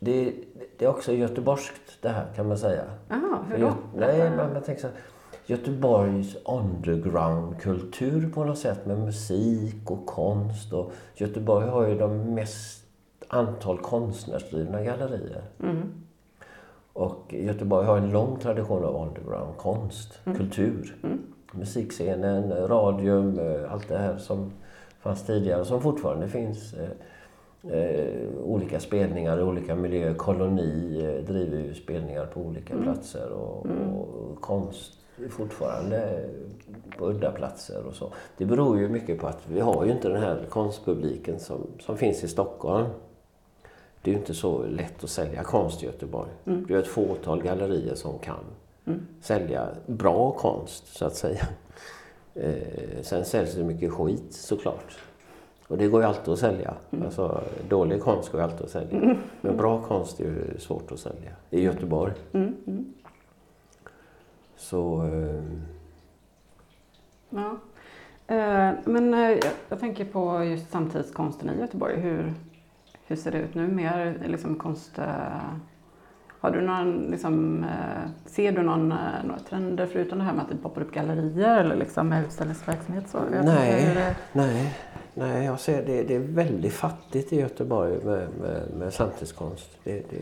det, 0.00 0.32
det 0.78 0.84
är 0.84 0.88
också 0.88 1.12
göteborgskt 1.12 1.98
det 2.02 2.08
här 2.08 2.26
kan 2.36 2.48
man 2.48 2.58
säga. 2.58 2.84
Jaha, 3.08 3.38
hur 3.50 3.58
då? 3.58 3.66
Gö- 3.66 3.72
nej, 3.96 4.30
men 4.36 4.52
man 4.52 4.62
tänker 4.62 4.82
så 4.82 4.86
här, 4.86 4.96
Göteborgs 5.46 6.36
underground-kultur 6.44 8.30
på 8.34 8.44
något 8.44 8.58
sätt 8.58 8.86
med 8.86 8.98
musik 8.98 9.90
och 9.90 10.06
konst. 10.06 10.72
Och 10.72 10.92
Göteborg 11.14 11.66
har 11.68 11.86
ju 11.86 11.98
de 11.98 12.34
mest 12.34 12.84
antal 13.28 13.78
konstnärsdrivna 13.78 14.82
gallerier. 14.82 15.42
Mm. 15.62 15.82
Och 16.92 17.34
Göteborg 17.34 17.86
har 17.86 17.98
en 17.98 18.10
lång 18.10 18.38
tradition 18.38 18.84
av 18.84 19.06
underground-konst, 19.08 20.18
Mm. 20.24 20.38
kultur. 20.38 20.96
Musikscenen, 21.58 22.66
radium, 22.68 23.38
eh, 23.38 23.72
allt 23.72 23.88
det 23.88 23.98
här 23.98 24.18
som 24.18 24.52
fanns 25.00 25.26
tidigare 25.26 25.60
och 25.60 25.66
som 25.66 25.80
fortfarande 25.80 26.28
finns. 26.28 26.74
Eh, 26.74 26.90
eh, 27.78 28.28
olika 28.44 28.80
spelningar 28.80 29.38
i 29.38 29.42
olika 29.42 29.74
miljöer. 29.74 30.14
Koloni 30.14 31.00
eh, 31.04 31.24
driver 31.24 31.58
ju 31.58 31.74
spelningar 31.74 32.26
på 32.26 32.40
olika 32.40 32.72
Mm. 32.74 32.84
platser 32.84 33.32
och, 33.32 33.66
och 33.66 34.40
konst 34.40 34.92
är 35.24 35.28
fortfarande 35.28 36.24
på 36.98 37.06
udda 37.06 37.30
platser 37.32 37.86
och 37.86 37.94
så. 37.94 38.12
Det 38.36 38.44
beror 38.44 38.78
ju 38.78 38.88
mycket 38.88 39.18
på 39.20 39.26
att 39.26 39.42
vi 39.48 39.60
har 39.60 39.84
ju 39.84 39.92
inte 39.92 40.08
den 40.08 40.22
här 40.22 40.46
konstpubliken 40.48 41.38
som, 41.40 41.66
som 41.80 41.96
finns 41.96 42.24
i 42.24 42.28
Stockholm. 42.28 42.86
Det 44.02 44.10
är 44.10 44.14
ju 44.14 44.20
inte 44.20 44.34
så 44.34 44.62
lätt 44.62 45.04
att 45.04 45.10
sälja 45.10 45.42
konst 45.42 45.82
i 45.82 45.86
Göteborg. 45.86 46.30
Det 46.44 46.74
är 46.74 46.78
ett 46.78 46.86
fåtal 46.86 47.42
gallerier 47.42 47.94
som 47.94 48.18
kan 48.18 48.44
sälja 49.20 49.68
bra 49.86 50.30
konst, 50.30 50.96
så 50.96 51.04
att 51.06 51.14
säga. 51.16 51.46
Eh, 52.34 53.02
sen 53.02 53.24
säljs 53.24 53.54
det 53.54 53.64
mycket 53.64 53.92
skit 53.92 54.32
såklart. 54.32 54.98
Och 55.68 55.78
det 55.78 55.88
går 55.88 56.00
ju 56.02 56.08
alltid 56.08 56.32
att 56.32 56.38
sälja. 56.38 56.74
Alltså, 57.04 57.40
dålig 57.68 58.02
konst 58.02 58.32
går 58.32 58.40
ju 58.40 58.44
alltid 58.44 58.62
att 58.64 58.70
sälja. 58.70 59.16
Men 59.40 59.56
bra 59.56 59.82
konst 59.82 60.20
är 60.20 60.24
ju 60.24 60.58
svårt 60.58 60.92
att 60.92 60.98
sälja 61.00 61.30
i 61.50 61.62
Göteborg. 61.62 62.12
Mm. 62.32 62.54
Mm. 62.66 62.94
Så... 64.56 65.02
Eh, 65.04 65.42
Ja. 67.30 67.56
Eh, 68.26 68.72
Men 68.84 69.14
eh, 69.14 69.20
jag- 69.30 69.52
jag 69.68 69.80
tänker 69.80 70.04
på 70.04 70.44
just 70.44 70.70
samtidskonsten 70.70 71.50
i 71.50 71.60
Göteborg. 71.60 72.00
Hur, 72.00 72.34
hur 73.06 73.16
ser 73.16 73.30
det 73.32 73.38
ut 73.38 73.54
nu? 73.54 73.68
Mer 73.68 74.22
liksom 74.26 74.54
konst... 74.54 74.98
eh, 74.98 75.52
Har 76.46 76.52
du 76.52 76.60
någon, 76.60 77.06
liksom, 77.10 77.64
eh, 77.64 78.10
ser 78.26 78.52
du 78.52 78.62
någon, 78.62 78.92
eh, 78.92 78.98
några 79.24 79.40
trender 79.40 79.86
förutom 79.92 80.18
det 80.18 80.24
här 80.24 80.32
med 80.32 80.42
att 80.42 80.48
det 80.50 80.56
poppar 80.56 80.82
upp 80.82 80.92
gallerier 80.92 81.60
eller 81.64 81.76
liksom 81.76 82.08
med 82.08 82.24
utställningsverksamhet? 82.24 83.08
Så? 83.08 83.18
Nej. 83.44 83.94
det- 83.94 84.16
nej, 84.32 84.74
nej, 85.14 85.44
jag 85.44 85.60
ser 85.60 85.86
det, 85.86 86.02
det 86.02 86.14
är 86.14 86.18
väldigt 86.18 86.72
fattigt 86.72 87.32
i 87.32 87.40
Göteborg 87.40 87.92
med, 88.04 88.28
med, 88.40 88.62
med 88.78 88.92
samtidskonst. 88.94 89.70
Det, 89.84 89.92
det, 89.92 90.18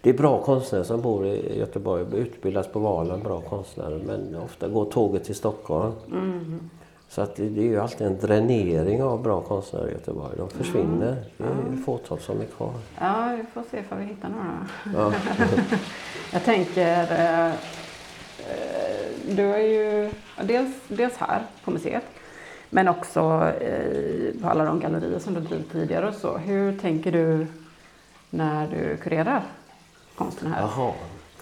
det 0.00 0.10
är 0.10 0.14
bra 0.14 0.42
konstnärer 0.42 0.82
som 0.84 1.00
bor 1.02 1.26
i 1.26 1.58
Göteborg, 1.58 2.04
utbildas 2.16 2.66
på 2.68 2.78
Valen, 2.78 3.22
bra 3.22 3.40
konstnärer. 3.40 4.02
Men 4.06 4.36
ofta 4.44 4.68
går 4.68 4.84
tåget 4.84 5.24
till 5.24 5.34
Stockholm. 5.34 5.92
Mm. 6.12 6.70
Så 7.08 7.22
att 7.22 7.36
det, 7.36 7.48
det 7.48 7.60
är 7.60 7.64
ju 7.64 7.80
alltid 7.80 8.06
en 8.06 8.18
dränering 8.18 9.02
av 9.02 9.22
bra 9.22 9.40
konstnärer 9.40 9.88
i 9.88 9.92
Göteborg. 9.92 10.36
De 10.36 10.50
försvinner. 10.50 11.24
Det 11.36 11.44
är 11.44 11.74
ett 11.78 11.84
fåtal 11.84 12.18
som 12.18 12.40
är 12.40 12.44
kvar. 12.44 12.72
Ja, 13.00 13.36
vi 13.36 13.44
får 13.54 13.62
se 13.70 13.78
ifall 13.78 13.98
vi 13.98 14.04
hittar 14.04 14.28
några. 14.28 14.66
Ja. 14.94 15.12
Jag 16.32 16.44
tänker, 16.44 17.00
eh, 17.02 17.52
du 19.28 19.42
är 19.42 19.58
ju 19.58 20.10
dels, 20.42 20.74
dels 20.88 21.16
här 21.16 21.42
på 21.64 21.70
museet, 21.70 22.04
men 22.70 22.88
också 22.88 23.52
eh, 23.60 24.40
på 24.42 24.48
alla 24.48 24.64
de 24.64 24.80
gallerier 24.80 25.18
som 25.18 25.34
du 25.34 25.40
drivit 25.40 25.72
tidigare 25.72 26.08
och 26.08 26.14
så. 26.14 26.36
Hur 26.38 26.78
tänker 26.78 27.12
du 27.12 27.46
när 28.30 28.68
du 28.68 28.96
kurerar 28.96 29.42
konsten 30.14 30.52
här? 30.52 30.60
Jaha. 30.60 30.92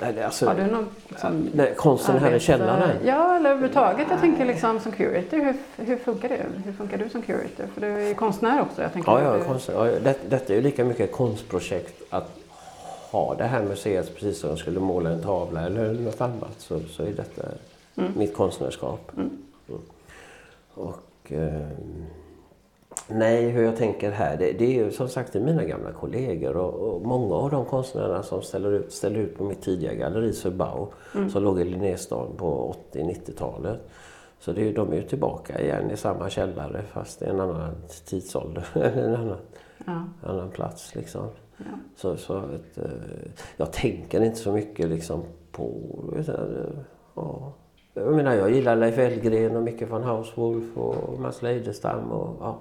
Alltså, 0.00 0.46
Har 0.46 0.54
du 0.54 0.66
någon 0.66 0.88
liksom, 1.08 1.50
nej, 1.54 1.74
konsten 1.76 2.18
här 2.18 2.34
i 2.34 2.40
källaren? 2.40 2.96
Ja, 3.04 3.36
eller 3.36 3.50
överhuvudtaget. 3.50 4.06
Jag 4.10 4.20
tänker 4.20 4.44
liksom 4.44 4.80
som 4.80 4.92
curator, 4.92 5.36
hur, 5.36 5.54
hur 5.84 5.96
funkar 5.96 6.28
det? 6.28 6.46
Hur 6.64 6.72
funkar 6.72 6.98
du 6.98 7.08
som 7.08 7.22
curator? 7.22 7.66
För 7.74 7.80
du 7.80 7.86
är 7.86 8.08
ju 8.08 8.14
konstnär 8.14 8.60
också. 8.60 8.82
Jag 8.82 8.92
tänker 8.92 9.12
Ja, 9.12 9.22
ja, 9.22 9.36
du, 9.36 9.44
konst, 9.44 9.70
ja 9.74 9.84
det, 9.84 10.14
detta 10.28 10.52
är 10.52 10.56
ju 10.56 10.62
lika 10.62 10.84
mycket 10.84 11.08
ett 11.08 11.16
konstprojekt 11.16 12.02
att 12.10 12.30
ha 13.10 13.34
det 13.34 13.44
här 13.44 13.62
museet 13.62 14.14
precis 14.14 14.38
som 14.40 14.50
jag 14.50 14.58
skulle 14.58 14.80
måla 14.80 15.10
en 15.10 15.22
tavla 15.22 15.60
eller 15.60 15.92
något 15.92 16.20
annat 16.20 16.54
så, 16.58 16.80
så 16.80 17.02
är 17.02 17.12
detta 17.12 17.42
mitt 17.94 18.36
konstnärskap. 18.36 19.10
Mm. 19.16 19.30
Mm. 19.68 19.80
Och, 20.74 21.02
ehm, 21.28 22.06
Nej, 23.08 23.50
hur 23.50 23.62
jag 23.64 23.76
tänker 23.76 24.10
här. 24.10 24.36
Det, 24.36 24.52
det 24.52 24.64
är 24.64 24.84
ju 24.84 24.90
som 24.90 25.08
sagt 25.08 25.34
mina 25.34 25.64
gamla 25.64 25.92
kollegor 25.92 26.56
och, 26.56 26.74
och, 26.74 27.06
många 27.06 27.34
av 27.34 27.50
de 27.50 27.64
konstnärerna 27.64 28.22
som 28.22 28.42
ställer 28.42 28.72
ut, 28.72 28.92
ställer 28.92 29.20
ut 29.20 29.38
på 29.38 29.44
mitt 29.44 29.62
tidiga 29.62 29.94
galleri 29.94 30.32
Sörbau 30.32 30.92
mm. 31.14 31.30
som 31.30 31.42
låg 31.42 31.60
i 31.60 31.64
Linnéstaden 31.64 32.36
på 32.36 32.74
80-90-talet. 32.92 33.80
Så 34.40 34.52
det, 34.52 34.72
de 34.72 34.92
är 34.92 34.96
ju 34.96 35.02
tillbaka 35.02 35.60
igen 35.60 35.90
i 35.90 35.96
samma 35.96 36.30
källare 36.30 36.82
fast 36.82 37.22
i 37.22 37.24
en 37.24 37.40
annan 37.40 37.74
tidsålder. 38.04 38.66
en 38.74 39.14
annan, 39.14 39.38
ja. 39.86 40.04
annan 40.22 40.50
plats 40.50 40.94
liksom. 40.94 41.26
Ja. 41.56 41.64
Så, 41.96 42.16
så 42.16 42.36
att, 42.36 42.78
eh, 42.78 42.90
jag 43.56 43.72
tänker 43.72 44.24
inte 44.24 44.38
så 44.38 44.52
mycket 44.52 44.88
liksom 44.88 45.22
på... 45.52 45.72
Ja. 47.14 47.52
Jag 47.94 48.12
menar 48.12 48.34
jag 48.34 48.50
gillar 48.50 48.76
Leif 48.76 48.98
Elgren 48.98 49.56
och 49.56 49.62
Micke 49.62 49.90
von 49.90 50.02
Hauswolf 50.02 50.76
och 50.76 51.20
Mats 51.20 51.42
Leidestam 51.42 52.12
och 52.12 52.36
ja. 52.40 52.58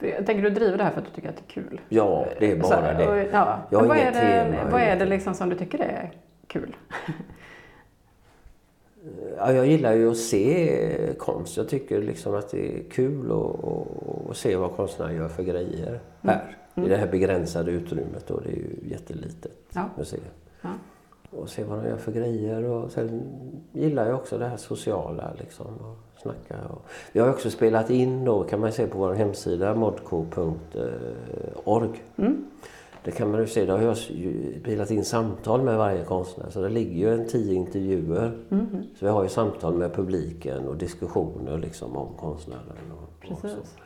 Tänker 0.00 0.42
du 0.42 0.50
driver 0.50 0.78
det 0.78 0.84
här 0.84 0.90
för 0.90 1.00
att 1.00 1.06
du 1.06 1.12
tycker 1.12 1.28
att 1.28 1.36
det 1.36 1.42
är 1.46 1.62
kul? 1.62 1.80
Ja, 1.88 2.26
det 2.38 2.50
är 2.50 2.56
bara 2.56 2.96
så, 2.96 2.98
det. 2.98 3.08
Och, 3.08 3.28
ja. 3.32 3.58
Jag 3.70 3.82
vad, 3.82 3.96
är 3.96 4.04
det 4.04 4.20
tema, 4.20 4.70
vad 4.70 4.80
är 4.80 4.96
det 4.96 5.04
liksom 5.04 5.34
som 5.34 5.48
du 5.48 5.56
tycker 5.56 5.78
är 5.78 6.12
kul? 6.46 6.76
Ja, 9.36 9.52
jag 9.52 9.66
gillar 9.66 9.92
ju 9.92 10.10
att 10.10 10.16
se 10.16 11.14
konst. 11.18 11.56
Jag 11.56 11.68
tycker 11.68 12.02
liksom 12.02 12.34
att 12.34 12.50
det 12.50 12.78
är 12.78 12.90
kul 12.90 13.32
att, 14.30 14.36
se 14.36 14.56
vad 14.56 14.76
konstnärer 14.76 15.12
gör 15.12 15.28
för 15.28 15.42
grejer 15.42 15.88
mm. 15.88 16.00
här. 16.22 16.56
Mm. 16.74 16.86
I 16.86 16.90
det 16.92 16.96
här 16.96 17.06
begränsade 17.06 17.70
utrymmet. 17.70 18.30
Och 18.30 18.42
det 18.42 18.48
är 18.48 18.56
ju 18.56 18.76
jättelitet 18.82 19.58
ja. 19.72 19.84
museum. 19.98 20.22
Ja. 20.60 20.68
Och 21.30 21.48
se 21.48 21.64
vad 21.64 21.78
de 21.78 21.88
gör 21.88 21.96
för 21.96 22.12
grejer. 22.12 22.64
Och 22.64 22.90
sen 22.90 23.22
gillar 23.72 24.06
jag 24.06 24.14
också 24.14 24.38
det 24.38 24.46
här 24.46 24.56
sociala. 24.56 25.32
Liksom, 25.38 25.66
och 25.66 25.96
snacka. 26.22 26.56
Och 26.68 26.82
vi 27.12 27.20
har 27.20 27.30
också 27.30 27.50
spelat 27.50 27.90
in 27.90 28.24
då, 28.24 28.44
kan 28.44 28.60
man 28.60 28.72
se 28.72 28.86
på 28.86 28.98
vår 28.98 29.12
hemsida 29.12 29.74
modco.org. 29.74 30.82
Mm. 32.16 32.50
Det 33.04 33.10
kan 33.10 33.30
man 33.30 33.40
ju 33.40 33.46
se, 33.46 33.64
där 33.64 33.76
har 33.76 33.84
jag 33.84 33.96
spelat 33.96 34.90
in 34.90 35.04
samtal 35.04 35.62
med 35.62 35.78
varje 35.78 36.04
konstnär. 36.04 36.50
Så 36.50 36.62
det 36.62 36.68
ligger 36.68 37.08
ju 37.08 37.14
en 37.14 37.28
tio 37.28 37.54
intervjuer. 37.54 38.38
Mm. 38.50 38.66
Så 38.96 39.04
vi 39.06 39.10
har 39.10 39.22
ju 39.22 39.28
samtal 39.28 39.74
med 39.74 39.94
publiken 39.94 40.68
och 40.68 40.76
diskussioner 40.76 41.58
liksom 41.58 41.96
om 41.96 42.14
konstnären. 42.16 42.92
Och, 42.92 43.20
Precis. 43.20 43.76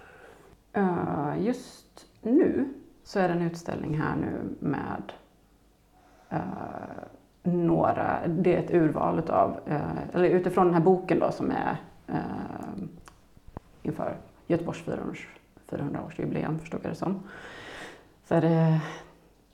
Uh, 0.76 1.46
just 1.46 2.06
nu 2.22 2.68
så 3.04 3.18
är 3.18 3.28
det 3.28 3.34
en 3.34 3.42
utställning 3.42 3.94
här 3.94 4.16
nu 4.16 4.56
med 4.68 5.12
uh, 6.32 6.38
några, 7.44 8.20
det 8.28 8.54
är 8.54 8.58
ett 8.58 8.74
urval 8.74 9.18
utav, 9.18 9.50
uh, 9.70 10.14
eller 10.14 10.28
utifrån 10.28 10.64
den 10.64 10.74
här 10.74 10.82
boken 10.82 11.18
då 11.18 11.32
som 11.32 11.50
är 11.50 11.76
inför 13.82 14.16
Göteborgs 14.46 14.84
400-årsjubileum 15.68 16.58
förstod 16.58 16.80
jag 16.82 16.92
det 16.92 16.96
som. 16.96 17.22
Så 18.24 18.34
är 18.34 18.40
det 18.40 18.80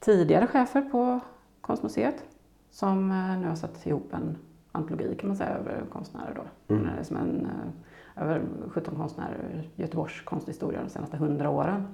tidigare 0.01 0.47
chefer 0.47 0.81
på 0.81 1.21
Konstmuseet 1.61 2.25
som 2.71 3.11
eh, 3.11 3.39
nu 3.39 3.49
har 3.49 3.57
satt 3.57 3.87
ihop 3.87 4.15
en 4.15 4.39
antologi 4.73 5.15
kan 5.15 5.29
man 5.29 5.37
säga 5.37 5.51
över 5.51 5.85
konstnärer 5.93 6.35
då. 6.35 6.75
Mm. 6.75 6.87
Det 6.87 7.01
är 7.01 7.05
som 7.05 7.17
en, 7.17 7.47
eh, 7.47 8.23
över 8.23 8.43
17 8.69 8.97
konstnärer 8.97 9.39
ur 9.55 9.71
Göteborgs 9.77 10.21
konsthistoria 10.21 10.83
de 10.83 10.89
senaste 10.89 11.17
100 11.17 11.51
åren. 11.51 11.87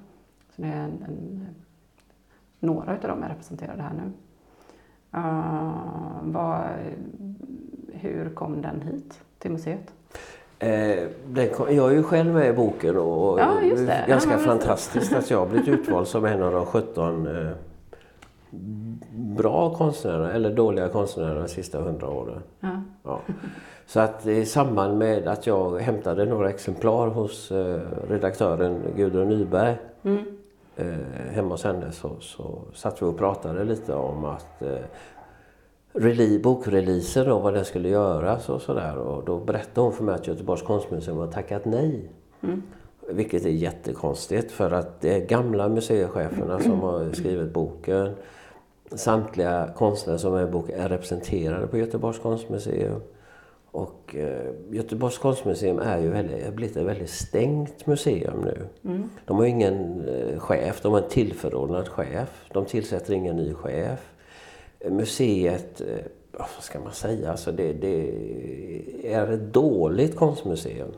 Så 0.55 0.61
det 0.61 0.67
är 0.67 0.83
en, 0.83 1.03
en, 1.07 1.47
några 2.59 2.97
utav 2.97 3.09
dem 3.09 3.23
är 3.23 3.29
representerade 3.29 3.81
här 3.81 3.93
nu. 3.93 4.11
Uh, 5.15 6.19
vad, 6.21 6.61
hur 7.93 8.29
kom 8.29 8.61
den 8.61 8.81
hit 8.81 9.21
till 9.39 9.51
museet? 9.51 9.93
Eh, 10.59 11.49
kom, 11.55 11.75
jag 11.75 11.91
är 11.91 11.95
ju 11.95 12.03
själv 12.03 12.33
med 12.33 12.49
i 12.49 12.53
boken 12.53 12.97
och 12.97 13.39
ja, 13.39 13.57
det 13.61 13.91
är 13.93 14.07
ganska 14.07 14.31
ja, 14.31 14.37
fantastiskt 14.37 15.13
att 15.13 15.29
jag 15.29 15.39
har 15.39 15.45
blivit 15.45 15.67
utvald 15.67 16.07
som 16.07 16.25
en 16.25 16.43
av 16.43 16.51
de 16.51 16.65
17 16.65 17.27
eh, 17.27 17.51
bra 19.11 19.75
konstnärer 19.75 20.29
eller 20.29 20.51
dåliga 20.51 20.89
konstnärer 20.89 21.35
de 21.35 21.47
sista 21.47 21.81
hundra 21.81 22.09
åren. 22.09 22.41
Ja. 22.59 22.81
ja. 23.03 23.19
Så 23.85 23.99
att 23.99 24.25
i 24.25 24.45
samband 24.45 24.97
med 24.97 25.27
att 25.27 25.47
jag 25.47 25.79
hämtade 25.79 26.25
några 26.25 26.49
exemplar 26.49 27.07
hos 27.07 27.51
eh, 27.51 27.81
redaktören 28.09 28.81
Gudrun 28.95 29.29
Nyberg 29.29 29.77
mm. 30.03 30.36
Eh, 30.77 31.31
hemma 31.31 31.49
hos 31.49 31.63
henne 31.63 31.91
så, 31.91 32.15
så 32.19 32.61
satt 32.73 33.01
vi 33.01 33.05
och 33.05 33.17
pratade 33.17 33.63
lite 33.63 33.93
om 33.93 34.25
att 34.25 34.61
eh, 34.61 36.39
bokreleaser 36.41 37.25
då, 37.25 37.39
vad 37.39 37.53
den 37.53 37.65
skulle 37.65 37.89
göras 37.89 38.49
och 38.49 38.61
sådär. 38.61 38.97
Och 38.97 39.25
då 39.25 39.39
berättade 39.39 39.81
hon 39.81 39.93
för 39.93 40.03
mig 40.03 40.15
att 40.15 40.27
Göteborgs 40.27 40.61
konstmuseum 40.61 41.17
har 41.17 41.27
tackat 41.27 41.65
nej. 41.65 42.11
Mm. 42.43 42.63
Vilket 43.09 43.45
är 43.45 43.49
jättekonstigt 43.49 44.51
för 44.51 44.71
att 44.71 45.01
det 45.01 45.15
är 45.15 45.25
gamla 45.25 45.69
museicheferna 45.69 46.59
som 46.59 46.79
har 46.79 47.11
skrivit 47.13 47.53
boken. 47.53 48.15
Samtliga 48.91 49.69
konstnärer 49.75 50.17
som 50.17 50.35
är 50.35 50.43
i 50.43 50.51
boken 50.51 50.79
är 50.79 50.89
representerade 50.89 51.67
på 51.67 51.77
Göteborgs 51.77 52.19
konstmuseum. 52.19 53.01
Och 53.77 54.15
eh, 54.15 54.53
Göteborgs 54.71 55.17
konstmuseum 55.17 55.79
är 55.79 55.99
ju 55.99 56.09
väldigt, 56.09 56.53
blivit 56.53 56.77
ett 56.77 56.85
väldigt 56.85 57.09
stängt 57.09 57.87
museum 57.87 58.41
nu. 58.41 58.67
Mm. 58.85 59.09
De 59.25 59.37
har 59.37 59.45
ingen 59.45 60.07
eh, 60.07 60.39
chef, 60.39 60.81
de 60.81 60.91
har 60.93 61.01
en 61.01 61.09
tillförordnad 61.09 61.87
chef. 61.87 62.45
De 62.53 62.65
tillsätter 62.65 63.13
ingen 63.13 63.35
ny 63.35 63.53
chef. 63.53 63.99
Museet 64.89 65.81
eh, 65.81 66.05
vad 66.31 66.63
ska 66.63 66.79
man 66.79 66.93
säga, 66.93 67.31
alltså 67.31 67.51
det, 67.51 67.73
det 67.73 68.11
är 69.13 69.27
ett 69.31 69.53
dåligt 69.53 70.15
konstmuseum. 70.15 70.91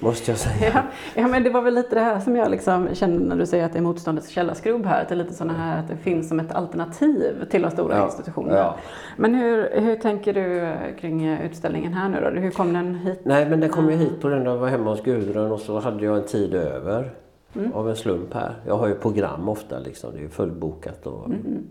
Måste 0.00 0.30
jag 0.30 0.38
säga. 0.38 0.70
Ja, 0.74 0.82
ja, 1.14 1.28
men 1.28 1.42
det 1.42 1.50
var 1.50 1.62
väl 1.62 1.74
lite 1.74 1.94
det 1.94 2.00
här 2.00 2.20
som 2.20 2.36
jag 2.36 2.50
liksom 2.50 2.88
kände 2.94 3.24
när 3.24 3.36
du 3.36 3.46
säger 3.46 3.64
att 3.64 3.72
det 3.72 3.78
är 3.78 3.82
motståndets 3.82 4.28
källarskrubb 4.28 4.86
här. 4.86 5.02
Att 5.02 5.08
det 5.08 5.14
är 5.14 5.16
lite 5.16 5.34
sådana 5.34 5.58
här 5.58 5.80
att 5.80 5.88
det 5.88 5.96
finns 5.96 6.28
som 6.28 6.40
ett 6.40 6.52
alternativ 6.52 7.44
till 7.50 7.62
de 7.62 7.70
stora 7.70 7.96
ja. 7.96 8.04
institutionerna. 8.04 8.56
Ja. 8.56 8.76
Men 9.16 9.34
hur, 9.34 9.80
hur 9.80 9.96
tänker 9.96 10.34
du 10.34 10.74
kring 11.00 11.28
utställningen 11.28 11.92
här 11.92 12.08
nu 12.08 12.20
då? 12.20 12.40
Hur 12.40 12.50
kom 12.50 12.72
den 12.72 12.94
hit? 12.94 13.20
Nej 13.24 13.48
men 13.48 13.60
den 13.60 13.70
kom 13.70 13.90
ju 13.90 13.96
hit 13.96 14.20
på 14.20 14.28
grund 14.28 14.48
av 14.48 14.54
att 14.54 14.56
jag 14.56 14.60
var 14.60 14.68
hemma 14.68 14.90
hos 14.90 15.02
Gudrun 15.02 15.52
och 15.52 15.60
så 15.60 15.80
hade 15.80 16.04
jag 16.04 16.16
en 16.16 16.26
tid 16.26 16.54
över. 16.54 17.10
Mm. 17.54 17.72
Av 17.72 17.90
en 17.90 17.96
slump 17.96 18.34
här. 18.34 18.54
Jag 18.66 18.76
har 18.76 18.88
ju 18.88 18.94
program 18.94 19.48
ofta 19.48 19.78
liksom. 19.78 20.12
Det 20.12 20.18
är 20.18 20.22
ju 20.22 20.28
fullbokat 20.28 21.06
och 21.06 21.26
mm. 21.26 21.66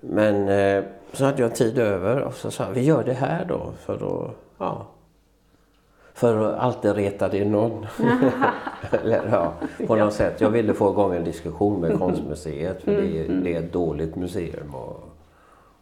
Men 0.00 0.48
eh, 0.48 0.84
så 1.12 1.24
hade 1.24 1.42
jag 1.42 1.54
tid 1.54 1.78
över 1.78 2.20
och 2.20 2.34
så 2.34 2.50
sa 2.50 2.70
vi 2.74 2.80
gör 2.80 3.04
det 3.04 3.12
här 3.12 3.44
då 3.44 3.72
för 3.78 3.94
att, 3.94 4.30
ja, 4.58 4.86
för 6.16 6.48
att 6.48 6.58
alltid 6.58 6.94
reta 6.94 7.28
det 7.28 7.44
någon. 7.44 7.86
Eller, 9.02 9.28
ja, 9.30 9.52
på 9.86 9.96
något 9.96 10.12
sätt. 10.12 10.40
Jag 10.40 10.50
ville 10.50 10.74
få 10.74 10.90
igång 10.90 11.14
en 11.14 11.24
diskussion 11.24 11.80
med 11.80 11.98
konstmuseet 11.98 12.82
för 12.82 12.92
det, 12.92 13.18
är, 13.18 13.24
mm, 13.24 13.30
mm. 13.30 13.44
det 13.44 13.54
är 13.54 13.58
ett 13.58 13.72
dåligt 13.72 14.16
museum. 14.16 14.74
Och, 14.74 15.04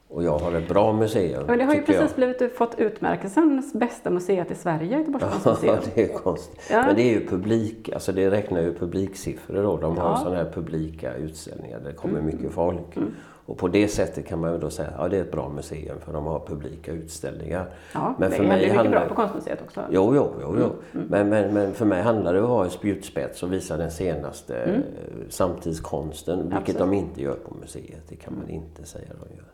och 0.09 0.25
jag 0.25 0.39
har 0.39 0.53
ett 0.53 0.69
bra 0.69 0.93
museum. 0.93 1.47
Men 1.47 1.59
det 1.59 1.65
har 1.65 1.75
ju 1.75 1.83
precis 1.83 2.15
jag. 2.17 2.35
blivit, 2.37 2.57
fått 2.57 2.75
utmärkelsen 2.79 3.63
bästa 3.75 4.11
museet 4.11 4.51
i 4.51 4.55
Sverige, 4.55 4.99
Göteborgs 4.99 5.25
konstmuseum. 5.25 5.75
Ja, 5.85 5.91
det 5.95 6.03
är 6.03 6.19
konstigt. 6.19 6.61
Ja. 6.71 6.87
Men 6.87 6.97
det 6.97 7.03
är 7.03 7.21
ju 7.21 7.27
publik, 7.27 7.91
alltså 7.95 8.13
det 8.13 8.31
räknar 8.31 8.61
ju 8.61 8.75
publiksiffror 8.75 9.63
då. 9.63 9.77
De 9.77 9.99
har 9.99 10.11
ja. 10.11 10.17
sådana 10.17 10.37
här 10.37 10.51
publika 10.55 11.15
utställningar 11.15 11.79
där 11.79 11.91
det 11.91 11.97
kommer 11.97 12.19
mm. 12.19 12.27
mycket 12.27 12.53
folk. 12.53 12.97
Mm. 12.97 13.15
Och 13.47 13.59
på 13.59 13.69
det 13.69 13.89
sättet 13.89 14.27
kan 14.27 14.41
man 14.41 14.53
ju 14.53 14.59
då 14.59 14.71
säga 14.71 14.89
att 14.89 14.95
ja, 14.99 15.09
det 15.09 15.17
är 15.17 15.21
ett 15.21 15.33
bra 15.33 15.49
museum 15.49 16.01
för 16.01 16.13
de 16.13 16.25
har 16.25 16.41
publika 16.47 16.93
utställningar. 16.93 17.67
Ja, 17.93 18.15
men 18.19 18.31
för 18.31 18.45
mig 18.45 18.61
det 18.61 18.71
är 18.71 18.77
mycket 18.77 18.91
bra 18.91 19.09
på 19.09 19.15
konstmuseet 19.15 19.63
också. 19.67 19.81
Jo, 19.91 20.15
jo, 20.15 20.31
jo. 20.41 20.57
jo. 20.59 20.65
Mm. 20.65 20.75
mm. 20.93 21.07
Men, 21.09 21.29
men, 21.29 21.55
men 21.55 21.75
för 21.75 21.85
mig 21.85 22.03
handlar 22.03 22.35
det 22.35 22.41
om 22.41 22.45
att 22.45 22.51
ha 22.51 22.65
en 22.65 22.71
spjutspets 22.71 23.43
och 23.43 23.53
visa 23.53 23.77
den 23.77 23.91
senaste 23.91 24.57
mm. 24.57 24.83
samtidskonsten. 25.29 26.39
Vilket 26.39 26.59
Absolut. 26.59 26.79
de 26.79 26.93
inte 26.93 27.23
gör 27.23 27.35
på 27.35 27.55
museet. 27.61 28.03
Det 28.09 28.17
kan 28.17 28.35
man 28.39 28.49
inte 28.49 28.85
säga 28.85 29.09
de 29.09 29.37
gör. 29.37 29.45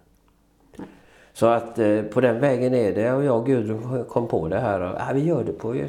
Så 1.32 1.46
att 1.46 1.78
eh, 1.78 2.02
på 2.02 2.20
den 2.20 2.40
vägen 2.40 2.74
är 2.74 2.94
det 2.94 3.12
och 3.12 3.24
jag 3.24 3.38
och 3.38 3.46
Gudrun 3.46 4.04
kom 4.04 4.28
på 4.28 4.48
det 4.48 4.58
här. 4.58 4.80
Och, 4.80 4.90
ah, 4.96 5.12
vi 5.14 5.24
gör 5.24 5.44
det 5.44 5.52
på, 5.52 5.86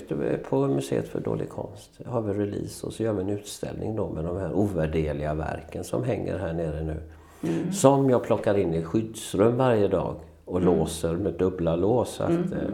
på 0.50 0.68
Museet 0.68 1.08
för 1.08 1.20
dålig 1.20 1.50
konst. 1.50 1.92
har 2.06 2.22
vi 2.22 2.34
release 2.34 2.88
och 2.88 2.94
så 2.94 3.04
gör 3.04 3.14
vi 3.14 3.22
en 3.22 3.30
utställning 3.30 3.96
då 3.96 4.10
med 4.10 4.26
de 4.26 4.38
här 4.38 4.54
ovärdeliga 4.54 5.34
verken 5.34 5.84
som 5.84 6.04
hänger 6.04 6.38
här 6.38 6.54
nere 6.54 6.84
nu. 6.84 6.98
Mm. 7.44 7.72
Som 7.72 8.10
jag 8.10 8.24
plockar 8.24 8.58
in 8.58 8.74
i 8.74 8.84
skyddsrum 8.84 9.58
varje 9.58 9.88
dag 9.88 10.16
och 10.46 10.62
mm. 10.62 10.76
låser 10.76 11.16
med 11.16 11.34
dubbla 11.34 11.76
lås. 11.76 12.10
Så 12.10 12.24
att, 12.24 12.30
mm. 12.30 12.54
eh, 12.54 12.70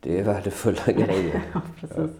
det 0.00 0.20
är 0.20 0.24
värdefulla 0.24 0.82
grejer. 0.86 1.42
ja, 1.54 1.60
precis. 1.80 2.10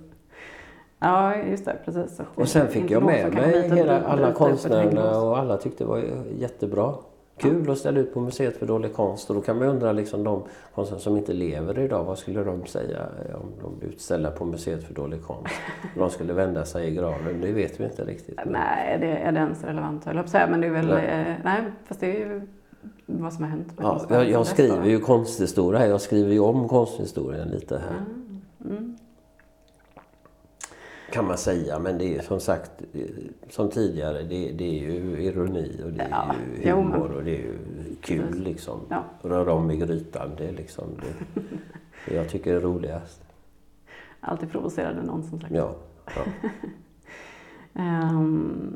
Ja, 0.98 1.37
just 1.37 1.64
det. 1.64 1.76
Precis. 1.84 2.20
Och 2.34 2.48
sen 2.48 2.68
fick 2.68 2.90
jag 2.90 3.02
med 3.02 3.34
mig 3.34 3.70
hela, 3.70 4.00
alla 4.00 4.32
konstnärerna 4.32 5.20
och 5.20 5.38
alla 5.38 5.56
tyckte 5.56 5.84
det 5.84 5.88
var 5.88 6.02
jättebra. 6.38 6.94
Kul 7.36 7.70
att 7.70 7.78
ställa 7.78 8.00
ut 8.00 8.14
på 8.14 8.20
Museet 8.20 8.56
för 8.56 8.66
dålig 8.66 8.92
konst 8.92 9.30
och 9.30 9.36
då 9.36 9.42
kan 9.42 9.58
man 9.58 9.68
undra 9.68 9.92
liksom 9.92 10.24
de 10.24 10.42
konstnärer 10.74 11.00
som 11.00 11.16
inte 11.16 11.32
lever 11.32 11.78
idag, 11.78 12.04
vad 12.04 12.18
skulle 12.18 12.44
de 12.44 12.66
säga 12.66 13.06
om 13.34 13.52
de 13.62 13.78
blev 13.78 13.90
utställda 13.90 14.30
på 14.30 14.44
Museet 14.44 14.84
för 14.84 14.94
dålig 14.94 15.22
konst? 15.22 15.54
de 15.98 16.10
skulle 16.10 16.32
vända 16.32 16.64
sig 16.64 16.88
i 16.88 16.94
graven, 16.94 17.40
det 17.40 17.52
vet 17.52 17.80
vi 17.80 17.84
inte 17.84 18.04
riktigt. 18.04 18.40
Nej, 18.46 18.98
det 19.00 19.06
är 19.06 19.32
det 19.32 19.38
ens 19.38 19.64
relevant 19.64 20.04
höll 20.04 20.16
jag 20.16 20.28
säga, 20.28 20.46
men 20.46 20.60
det 20.60 20.66
är 20.66 20.70
väl, 20.70 20.86
nej. 20.86 21.06
Eh, 21.06 21.34
nej, 21.44 21.62
fast 21.84 22.00
det 22.00 22.06
är 22.06 22.18
ju 22.18 22.40
vad 23.06 23.32
som 23.32 23.44
har 23.44 23.50
hänt. 23.50 23.72
Ja, 23.80 24.06
jag, 24.08 24.30
jag 24.30 24.46
skriver 24.46 24.86
ju 24.86 25.00
konsthistoria 25.00 25.80
här, 25.80 25.86
jag 25.86 26.00
skriver 26.00 26.32
ju 26.32 26.40
om 26.40 26.68
konsthistorien 26.68 27.48
lite 27.48 27.78
här. 27.78 27.96
Mm. 27.96 28.76
Mm. 28.76 28.96
Kan 31.14 31.27
man 31.27 31.38
säga, 31.38 31.79
men 31.79 31.98
det 31.98 32.16
är 32.16 32.22
som 32.22 32.40
sagt 32.40 32.70
eh, 32.92 33.00
som 33.48 33.70
tidigare, 33.70 34.22
det, 34.22 34.53
det 34.53 34.64
är 34.64 34.90
ju 34.90 35.22
ironi 35.22 35.83
och 35.85 35.92
det 35.92 36.03
är 36.03 36.09
Ja, 36.11 36.35
ju 36.62 36.70
humor 36.70 37.12
och 37.12 37.24
det 37.24 37.31
är 37.31 37.42
ju 37.42 37.59
kul 38.00 38.42
liksom. 38.42 38.81
Ja. 38.88 39.05
Röra 39.22 39.53
om 39.53 39.70
i 39.70 39.77
grytan, 39.77 40.31
det 40.38 40.48
är 40.48 40.53
liksom 40.53 40.85
det, 41.00 41.40
det 42.07 42.14
jag 42.14 42.29
tycker 42.29 42.55
är 42.55 42.61
roligast. 42.61 43.22
Alltid 44.20 44.50
provocerade 44.50 45.03
någon 45.03 45.22
som 45.22 45.40
sagt. 45.40 45.55
Ja, 45.55 45.74
ja. 46.16 46.22
Ehm, 47.81 48.72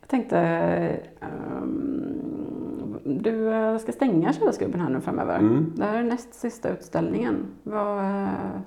jag 0.00 0.08
tänkte, 0.08 0.38
ehm, 1.20 2.98
du 3.04 3.54
eh, 3.54 3.78
ska 3.78 3.92
stänga 3.92 4.32
Källarklubben 4.32 4.80
här 4.80 4.90
nu 4.90 5.00
framöver. 5.00 5.38
Mm. 5.38 5.72
Det 5.76 5.84
här 5.84 5.98
är 5.98 6.02
näst 6.02 6.34
sista 6.34 6.68
utställningen. 6.68 7.46
Vad, 7.62 7.98
eh, 8.04 8.60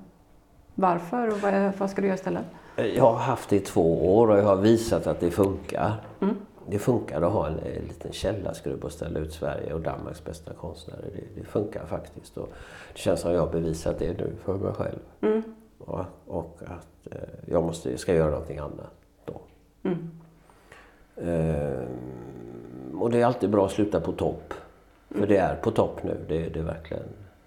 varför 0.76 1.28
och 1.28 1.38
vad, 1.38 1.74
vad 1.78 1.90
ska 1.90 2.02
du 2.02 2.08
göra 2.08 2.16
istället? 2.16 2.46
Jag 2.76 3.04
har 3.04 3.18
haft 3.18 3.50
det 3.50 3.56
i 3.56 3.60
två 3.60 4.18
år 4.18 4.28
och 4.28 4.38
jag 4.38 4.44
har 4.44 4.56
visat 4.56 5.08
att 5.08 5.20
det 5.20 5.32
funkar. 5.32 5.94
Mm. 6.22 6.36
Det 6.68 6.80
funkar 6.80 7.22
att 7.22 7.34
ha 7.34 7.48
en, 7.48 7.60
en 7.60 7.88
liten 7.88 8.12
källarskrubb 8.12 8.84
och 8.84 8.92
ställa 8.92 9.20
ut 9.20 9.34
Sverige 9.34 9.74
och 9.74 9.82
Danmarks 9.82 10.24
bästa 10.24 10.54
konstnärer. 10.54 11.06
Det, 11.16 11.42
det 11.42 11.48
funkar 11.48 11.86
faktiskt. 11.86 12.38
Och 12.38 12.50
det 12.94 13.00
känns 13.00 13.20
som 13.20 13.32
jag 13.32 13.40
har 13.40 13.52
bevisat 13.52 14.00
det 14.00 14.18
nu 14.18 14.34
för 14.44 14.58
mig 14.58 14.74
själv. 14.74 15.00
Mm. 15.22 15.44
Och, 15.78 16.06
och 16.28 16.60
att 16.66 17.14
eh, 17.14 17.22
jag 17.46 17.64
måste, 17.64 17.98
ska 17.98 18.14
göra 18.14 18.32
någonting 18.32 18.58
annat 18.58 18.94
då. 19.26 19.42
Mm. 19.84 20.10
Ehm, 21.18 23.02
och 23.02 23.12
det 23.12 23.22
är 23.22 23.26
alltid 23.26 23.50
bra 23.50 23.66
att 23.66 23.72
sluta 23.72 24.02
på 24.02 24.12
topp. 24.12 24.54
För 25.10 25.28
det 25.28 25.38
är 25.38 25.56
på 25.56 25.72
topp 25.72 26.04
nu. 26.04 26.18
Det, 26.28 26.50
det 26.50 26.60
är 26.60 26.64
verkligen, 26.64 27.04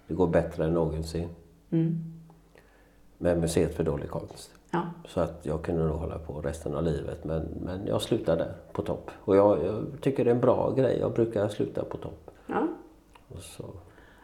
det 0.07 0.13
går 0.13 0.27
bättre 0.27 0.65
än 0.65 0.73
någonsin. 0.73 1.29
Mm. 1.71 2.15
Med 3.17 3.39
Museet 3.39 3.75
för 3.75 3.83
dålig 3.83 4.09
konst. 4.09 4.51
Ja. 4.71 4.81
Så 5.07 5.21
att 5.21 5.39
jag 5.41 5.63
kunde 5.63 5.83
nog 5.83 5.97
hålla 5.97 6.19
på 6.19 6.33
resten 6.41 6.75
av 6.75 6.83
livet. 6.83 7.23
Men, 7.23 7.47
men 7.65 7.87
jag 7.87 8.01
slutar 8.01 8.37
där, 8.37 8.53
på 8.71 8.81
topp. 8.81 9.11
Och 9.15 9.35
jag, 9.35 9.65
jag 9.65 9.85
tycker 10.01 10.25
det 10.25 10.31
är 10.31 10.35
en 10.35 10.41
bra 10.41 10.71
grej. 10.71 10.97
Jag 10.99 11.13
brukar 11.13 11.47
sluta 11.47 11.83
på 11.83 11.97
topp. 11.97 12.31
ja. 12.45 12.67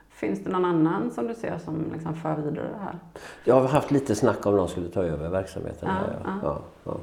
Finns 0.09 0.43
det 0.43 0.49
någon 0.49 0.65
annan 0.65 1.11
som 1.11 1.27
du 1.27 1.35
ser 1.35 1.57
som 1.57 1.91
liksom 1.93 2.15
för 2.15 2.35
vidare 2.35 2.67
det 2.67 2.83
här? 2.83 2.99
Jag 3.43 3.55
har 3.55 3.67
haft 3.67 3.91
lite 3.91 4.15
snack 4.15 4.45
om 4.45 4.55
någon 4.55 4.69
skulle 4.69 4.89
ta 4.89 5.03
över 5.03 5.29
verksamheten. 5.29 5.89
Ja, 5.89 6.13
ja. 6.23 6.39
ja. 6.43 6.61
Ja. 6.83 6.97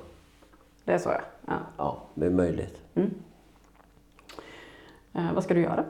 Det 0.84 0.92
är 0.92 0.98
så 0.98 1.08
ja. 1.08 1.20
ja. 1.46 1.58
ja, 1.76 1.98
det 2.14 2.26
är 2.26 2.30
möjligt. 2.30 2.82
Eh, 5.12 5.32
vad 5.34 5.44
ska 5.44 5.54
du 5.54 5.60
göra? 5.60 5.84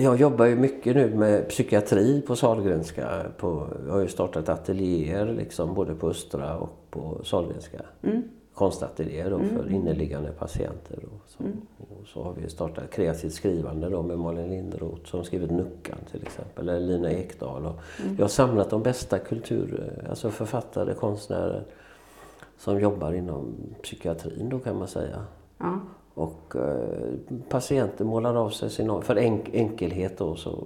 Jag 0.00 0.16
jobbar 0.20 0.46
ju 0.46 0.56
mycket 0.56 0.96
nu 0.96 1.14
med 1.14 1.48
psykiatri 1.48 2.20
på 2.26 2.36
Sahlgrenska. 2.36 3.08
På, 3.36 3.66
jag 3.86 3.92
har 3.92 4.00
ju 4.00 4.08
startat 4.08 4.48
ateljéer 4.48 5.26
liksom, 5.26 5.74
både 5.74 5.94
på 5.94 6.08
Östra 6.08 6.58
och 6.58 6.70
på 6.90 7.20
Sahlgrenska. 7.24 7.78
Mm. 8.02 8.22
Konstateljéer 8.54 9.30
då 9.30 9.38
för 9.38 9.70
inneliggande 9.72 10.32
patienter. 10.32 10.98
Och 11.04 11.20
så, 11.28 11.42
Mm. 11.42 11.56
och 11.78 12.06
så 12.08 12.22
har 12.22 12.32
vi 12.32 12.48
startat 12.48 12.90
kreativt 12.90 13.32
skrivande 13.32 13.88
då 13.88 14.02
med 14.02 14.18
Malin 14.18 14.50
Lindroth 14.50 15.04
som 15.04 15.24
skrivit 15.24 15.50
Nuckan 15.50 15.98
till 16.10 16.22
exempel. 16.22 16.68
Eller 16.68 16.80
Lina 16.86 17.10
Ekdahl. 17.10 17.66
Och 17.66 17.74
Mm. 18.02 18.16
Jag 18.16 18.24
har 18.24 18.28
samlat 18.28 18.70
de 18.70 18.82
bästa 18.82 19.18
kultur, 19.18 19.92
alltså 20.10 20.30
författare, 20.30 20.94
konstnärer 20.94 21.64
som 22.58 22.80
jobbar 22.80 23.12
inom 23.12 23.54
psykiatrin 23.82 24.48
då 24.48 24.58
kan 24.58 24.78
man 24.78 24.88
säga. 24.88 25.24
Ja. 25.58 25.80
Och 26.20 26.56
eh, 26.56 27.14
patienter 27.48 28.04
målar 28.04 28.34
av 28.34 28.50
sig 28.50 28.70
sin 28.70 28.90
ångest. 28.90 29.06
För 29.06 29.16
enk, 29.16 29.50
enkelhet 29.52 30.18
då, 30.18 30.36
så 30.36 30.64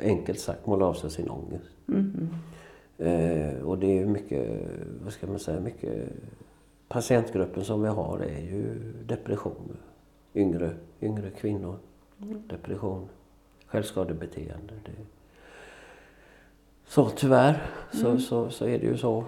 enkelt 0.00 0.40
sagt 0.40 0.66
målar 0.66 0.86
av 0.86 0.94
sig 0.94 1.10
sin 1.10 1.30
ångest. 1.30 1.70
Mm. 1.88 2.28
Eh, 2.98 3.62
och 3.62 3.78
det 3.78 3.86
är 3.86 3.94
ju 3.94 4.06
mycket, 4.06 4.60
vad 5.04 5.12
ska 5.12 5.26
man 5.26 5.38
säga, 5.38 5.60
mycket 5.60 6.08
patientgruppen 6.88 7.64
som 7.64 7.82
vi 7.82 7.88
har 7.88 8.18
är 8.18 8.38
ju 8.38 8.92
depression. 9.06 9.76
Yngre, 10.34 10.70
yngre 11.02 11.30
kvinnor. 11.30 11.76
Depression, 12.48 13.08
självskadebeteende. 13.66 14.74
Det. 14.84 14.92
Så 16.86 17.10
tyvärr 17.10 17.62
så, 17.92 18.18
så, 18.18 18.50
så 18.50 18.64
är 18.64 18.78
det 18.78 18.86
ju 18.86 18.96
så. 18.96 19.24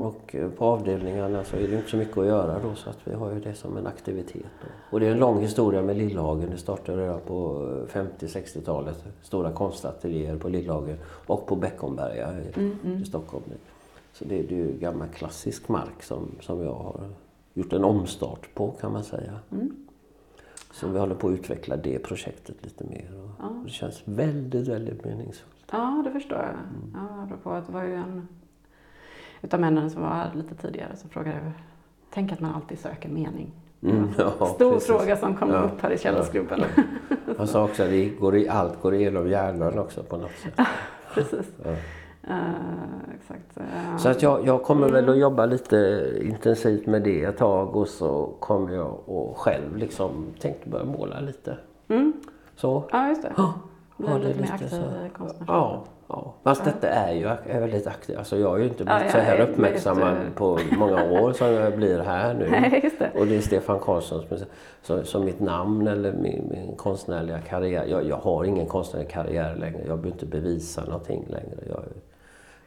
Och 0.00 0.34
eh, 0.34 0.50
på 0.50 0.64
avdelningarna 0.64 1.44
så 1.44 1.56
är 1.56 1.68
det 1.68 1.76
inte 1.76 1.90
så 1.90 1.96
mycket 1.96 2.18
att 2.18 2.26
göra 2.26 2.58
då 2.62 2.74
så 2.74 2.90
att 2.90 2.98
vi 3.04 3.14
har 3.14 3.32
ju 3.32 3.40
det 3.40 3.54
som 3.54 3.76
en 3.76 3.86
aktivitet. 3.86 4.46
Och 4.90 5.00
det 5.00 5.06
är 5.06 5.10
en 5.10 5.18
lång 5.18 5.40
historia 5.40 5.82
med 5.82 5.96
Lillhagen. 5.96 6.50
Det 6.50 6.56
startade 6.58 7.02
redan 7.02 7.20
på 7.20 7.68
eh, 7.94 8.02
50-60-talet. 8.02 9.04
Stora 9.22 9.52
konstateljéer 9.52 10.36
på 10.36 10.48
Lillhagen 10.48 10.96
och 11.26 11.46
på 11.46 11.56
Beckomberga 11.56 12.34
i, 12.40 12.72
i 13.02 13.04
Stockholm. 13.04 13.44
Så 14.12 14.24
det, 14.24 14.42
det 14.42 14.54
är 14.54 14.58
ju 14.58 14.72
gammal 14.78 15.08
klassisk 15.08 15.68
mark 15.68 16.02
som, 16.02 16.28
som 16.40 16.62
jag 16.62 16.74
har 16.74 17.00
gjort 17.54 17.72
en 17.72 17.84
omstart 17.84 18.54
på 18.54 18.70
kan 18.70 18.92
man 18.92 19.04
säga. 19.04 19.38
Så 20.72 20.88
vi 20.88 20.98
håller 20.98 21.14
på 21.14 21.28
att 21.28 21.32
utveckla 21.32 21.76
det 21.76 21.98
projektet 21.98 22.56
lite 22.64 22.84
mer. 22.84 23.10
Och 23.38 23.64
Det 23.64 23.70
känns 23.70 24.02
väldigt, 24.04 24.68
väldigt 24.68 25.04
meningsfullt. 25.04 25.64
Ja, 25.72 26.02
det 26.04 26.10
förstår 26.10 26.38
jag. 26.38 26.56
Ja, 26.94 27.22
apropå 27.22 27.50
att 27.50 27.66
det 27.66 27.72
var 27.72 27.82
ju 27.82 27.94
en 27.94 28.28
utav 29.42 29.60
männen 29.60 29.90
som 29.90 30.02
var 30.02 30.08
här 30.08 30.30
lite 30.34 30.54
tidigare 30.54 30.96
som 30.96 31.10
frågade 31.10 31.52
Tänk 32.10 32.32
att 32.32 32.40
man 32.40 32.54
alltid 32.54 32.78
söker 32.78 33.08
mening. 33.08 33.50
Mm, 33.82 34.08
ja, 34.18 34.30
Stor 34.46 34.72
precis. 34.72 34.86
fråga 34.86 35.16
som 35.16 35.34
kom 35.36 35.50
Ja, 35.50 35.56
upp 35.62 35.80
här 35.82 35.90
i 35.90 35.98
Källarklubben. 35.98 36.60
Han 37.38 37.46
sa 37.46 37.64
också 37.64 37.82
att 37.82 37.88
det 37.90 38.08
går 38.08 38.36
i, 38.36 38.48
allt 38.48 38.82
går 38.82 38.94
igenom 38.94 39.28
hjärnan 39.28 39.78
också 39.78 40.02
på 40.02 40.16
något 40.16 40.30
sätt. 40.42 40.66
Precis. 41.14 41.46
Ja. 41.64 41.70
Eh, 42.28 42.36
exakt. 43.20 43.56
Eh, 43.56 43.96
Så 43.96 44.08
att 44.08 44.22
jag, 44.22 44.46
jag 44.46 44.62
kommer 44.62 44.88
väl 44.88 45.08
att 45.08 45.18
jobba 45.18 45.46
lite 45.46 46.10
intensivt 46.22 46.86
med 46.86 47.02
det 47.02 47.24
ett 47.24 47.36
tag 47.36 47.76
och 47.76 47.88
så 47.88 48.32
kommer 48.40 48.74
jag 48.74 48.98
och 49.08 49.38
själv 49.38 49.76
liksom 49.76 50.26
tänkt 50.40 50.66
börja 50.66 50.84
måla 50.84 51.20
lite. 51.20 51.56
mm. 51.88 52.12
Så. 52.56 52.84
Ja, 52.92 53.08
just 53.08 53.22
det. 53.22 53.32
Ja, 54.06 54.06
Bli 54.06 54.08
ha 54.12 54.18
det 54.18 54.28
lite 54.28 54.40
mer 54.40 54.52
aktiv 54.52 54.68
så. 54.68 54.82
Ja, 55.46 55.84
ja. 56.08 56.34
Fast 56.44 56.64
detta 56.64 56.88
är 56.88 57.12
ju 57.12 57.24
är 57.26 57.60
väldigt 57.60 57.86
aktivt. 57.86 58.18
Alltså 58.18 58.38
jag 58.38 58.48
har 58.48 58.58
ju 58.58 58.64
inte 58.64 58.84
Ja, 58.84 58.96
blivit 58.96 59.02
jag 59.02 59.10
så 59.12 59.18
här 59.30 59.36
är 59.36 59.48
uppmärksammad 59.50 60.12
eh, 60.16 60.32
på 60.34 60.58
många 60.78 61.10
år 61.10 61.32
som 61.32 61.46
jag 61.52 61.76
blir 61.76 61.98
här 61.98 62.34
nu. 62.34 62.48
Nej, 62.50 62.80
just 62.84 62.98
det. 62.98 63.10
Och 63.14 63.26
det 63.26 63.36
är 63.36 63.40
Stefan 63.40 63.78
Karlsson 63.80 64.22
som, 64.28 64.38
som, 64.82 65.04
som 65.04 65.24
mitt 65.24 65.40
namn 65.40 65.86
eller 65.86 66.12
min, 66.12 66.48
min 66.50 66.76
konstnärliga 66.76 67.38
karriär. 67.40 67.84
Jag, 67.86 68.04
jag 68.06 68.16
har 68.16 68.44
ingen 68.44 68.66
konstnärlig 68.66 69.10
karriär 69.10 69.56
längre. 69.56 69.78
Jag 69.78 69.86
behöver 69.98 70.08
inte 70.08 70.26
bevisa 70.26 70.84
någonting 70.84 71.24
längre. 71.28 71.58
Jag, 71.68 71.78
är- 71.78 72.00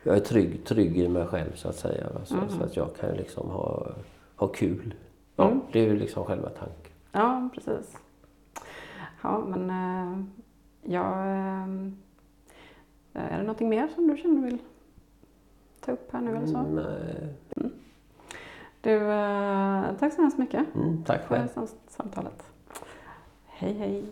jag 0.06 0.15
är 0.15 0.19
trygg, 0.19 0.65
trygg 0.65 0.98
i 0.98 1.08
mig 1.08 1.26
själv 1.26 1.56
så 1.56 1.69
att 1.69 1.76
säga. 1.76 2.04
Så, 2.26 2.36
så 2.50 2.63
att 2.63 2.76
jag 2.76 2.88
kan 3.00 3.10
liksom 3.10 3.50
ha, 3.50 3.88
ha 4.36 4.48
kul. 4.48 4.93
Ja, 5.36 5.43
Mm. 5.48 5.62
Det 5.72 5.80
är 5.80 5.84
ju 5.84 5.96
liksom 6.00 6.26
själva 6.26 6.50
tanken. 6.50 6.91
Ja, 7.12 7.50
precis. 7.54 7.98
Ja, 9.22 9.43
men 9.48 10.32
eh, 10.86 10.91
jag... 10.93 11.06
Eh, 11.19 11.76
är 13.13 13.38
det 13.38 13.43
någonting 13.43 13.69
mer 13.69 13.88
som 13.88 14.08
du 14.08 14.17
känner 14.17 14.36
du 14.36 14.41
vill 14.41 14.58
ta 15.80 15.91
upp 15.91 16.12
här 16.13 16.22
nu 16.22 16.36
eller 16.38 16.48
så? 16.48 16.62
Nej. 16.62 17.34
Du, 18.82 19.12
eh, 19.12 19.96
tack 20.00 20.13
så 20.13 20.22
hemskt 20.22 20.38
mycket 20.38 20.76
Mm, 20.76 21.04
tack 21.04 21.22
för 21.28 21.36
själv. 21.36 21.48
sam- 21.48 21.67
samtalet. 21.88 22.43
Hej, 23.46 23.74
hej. 23.74 24.06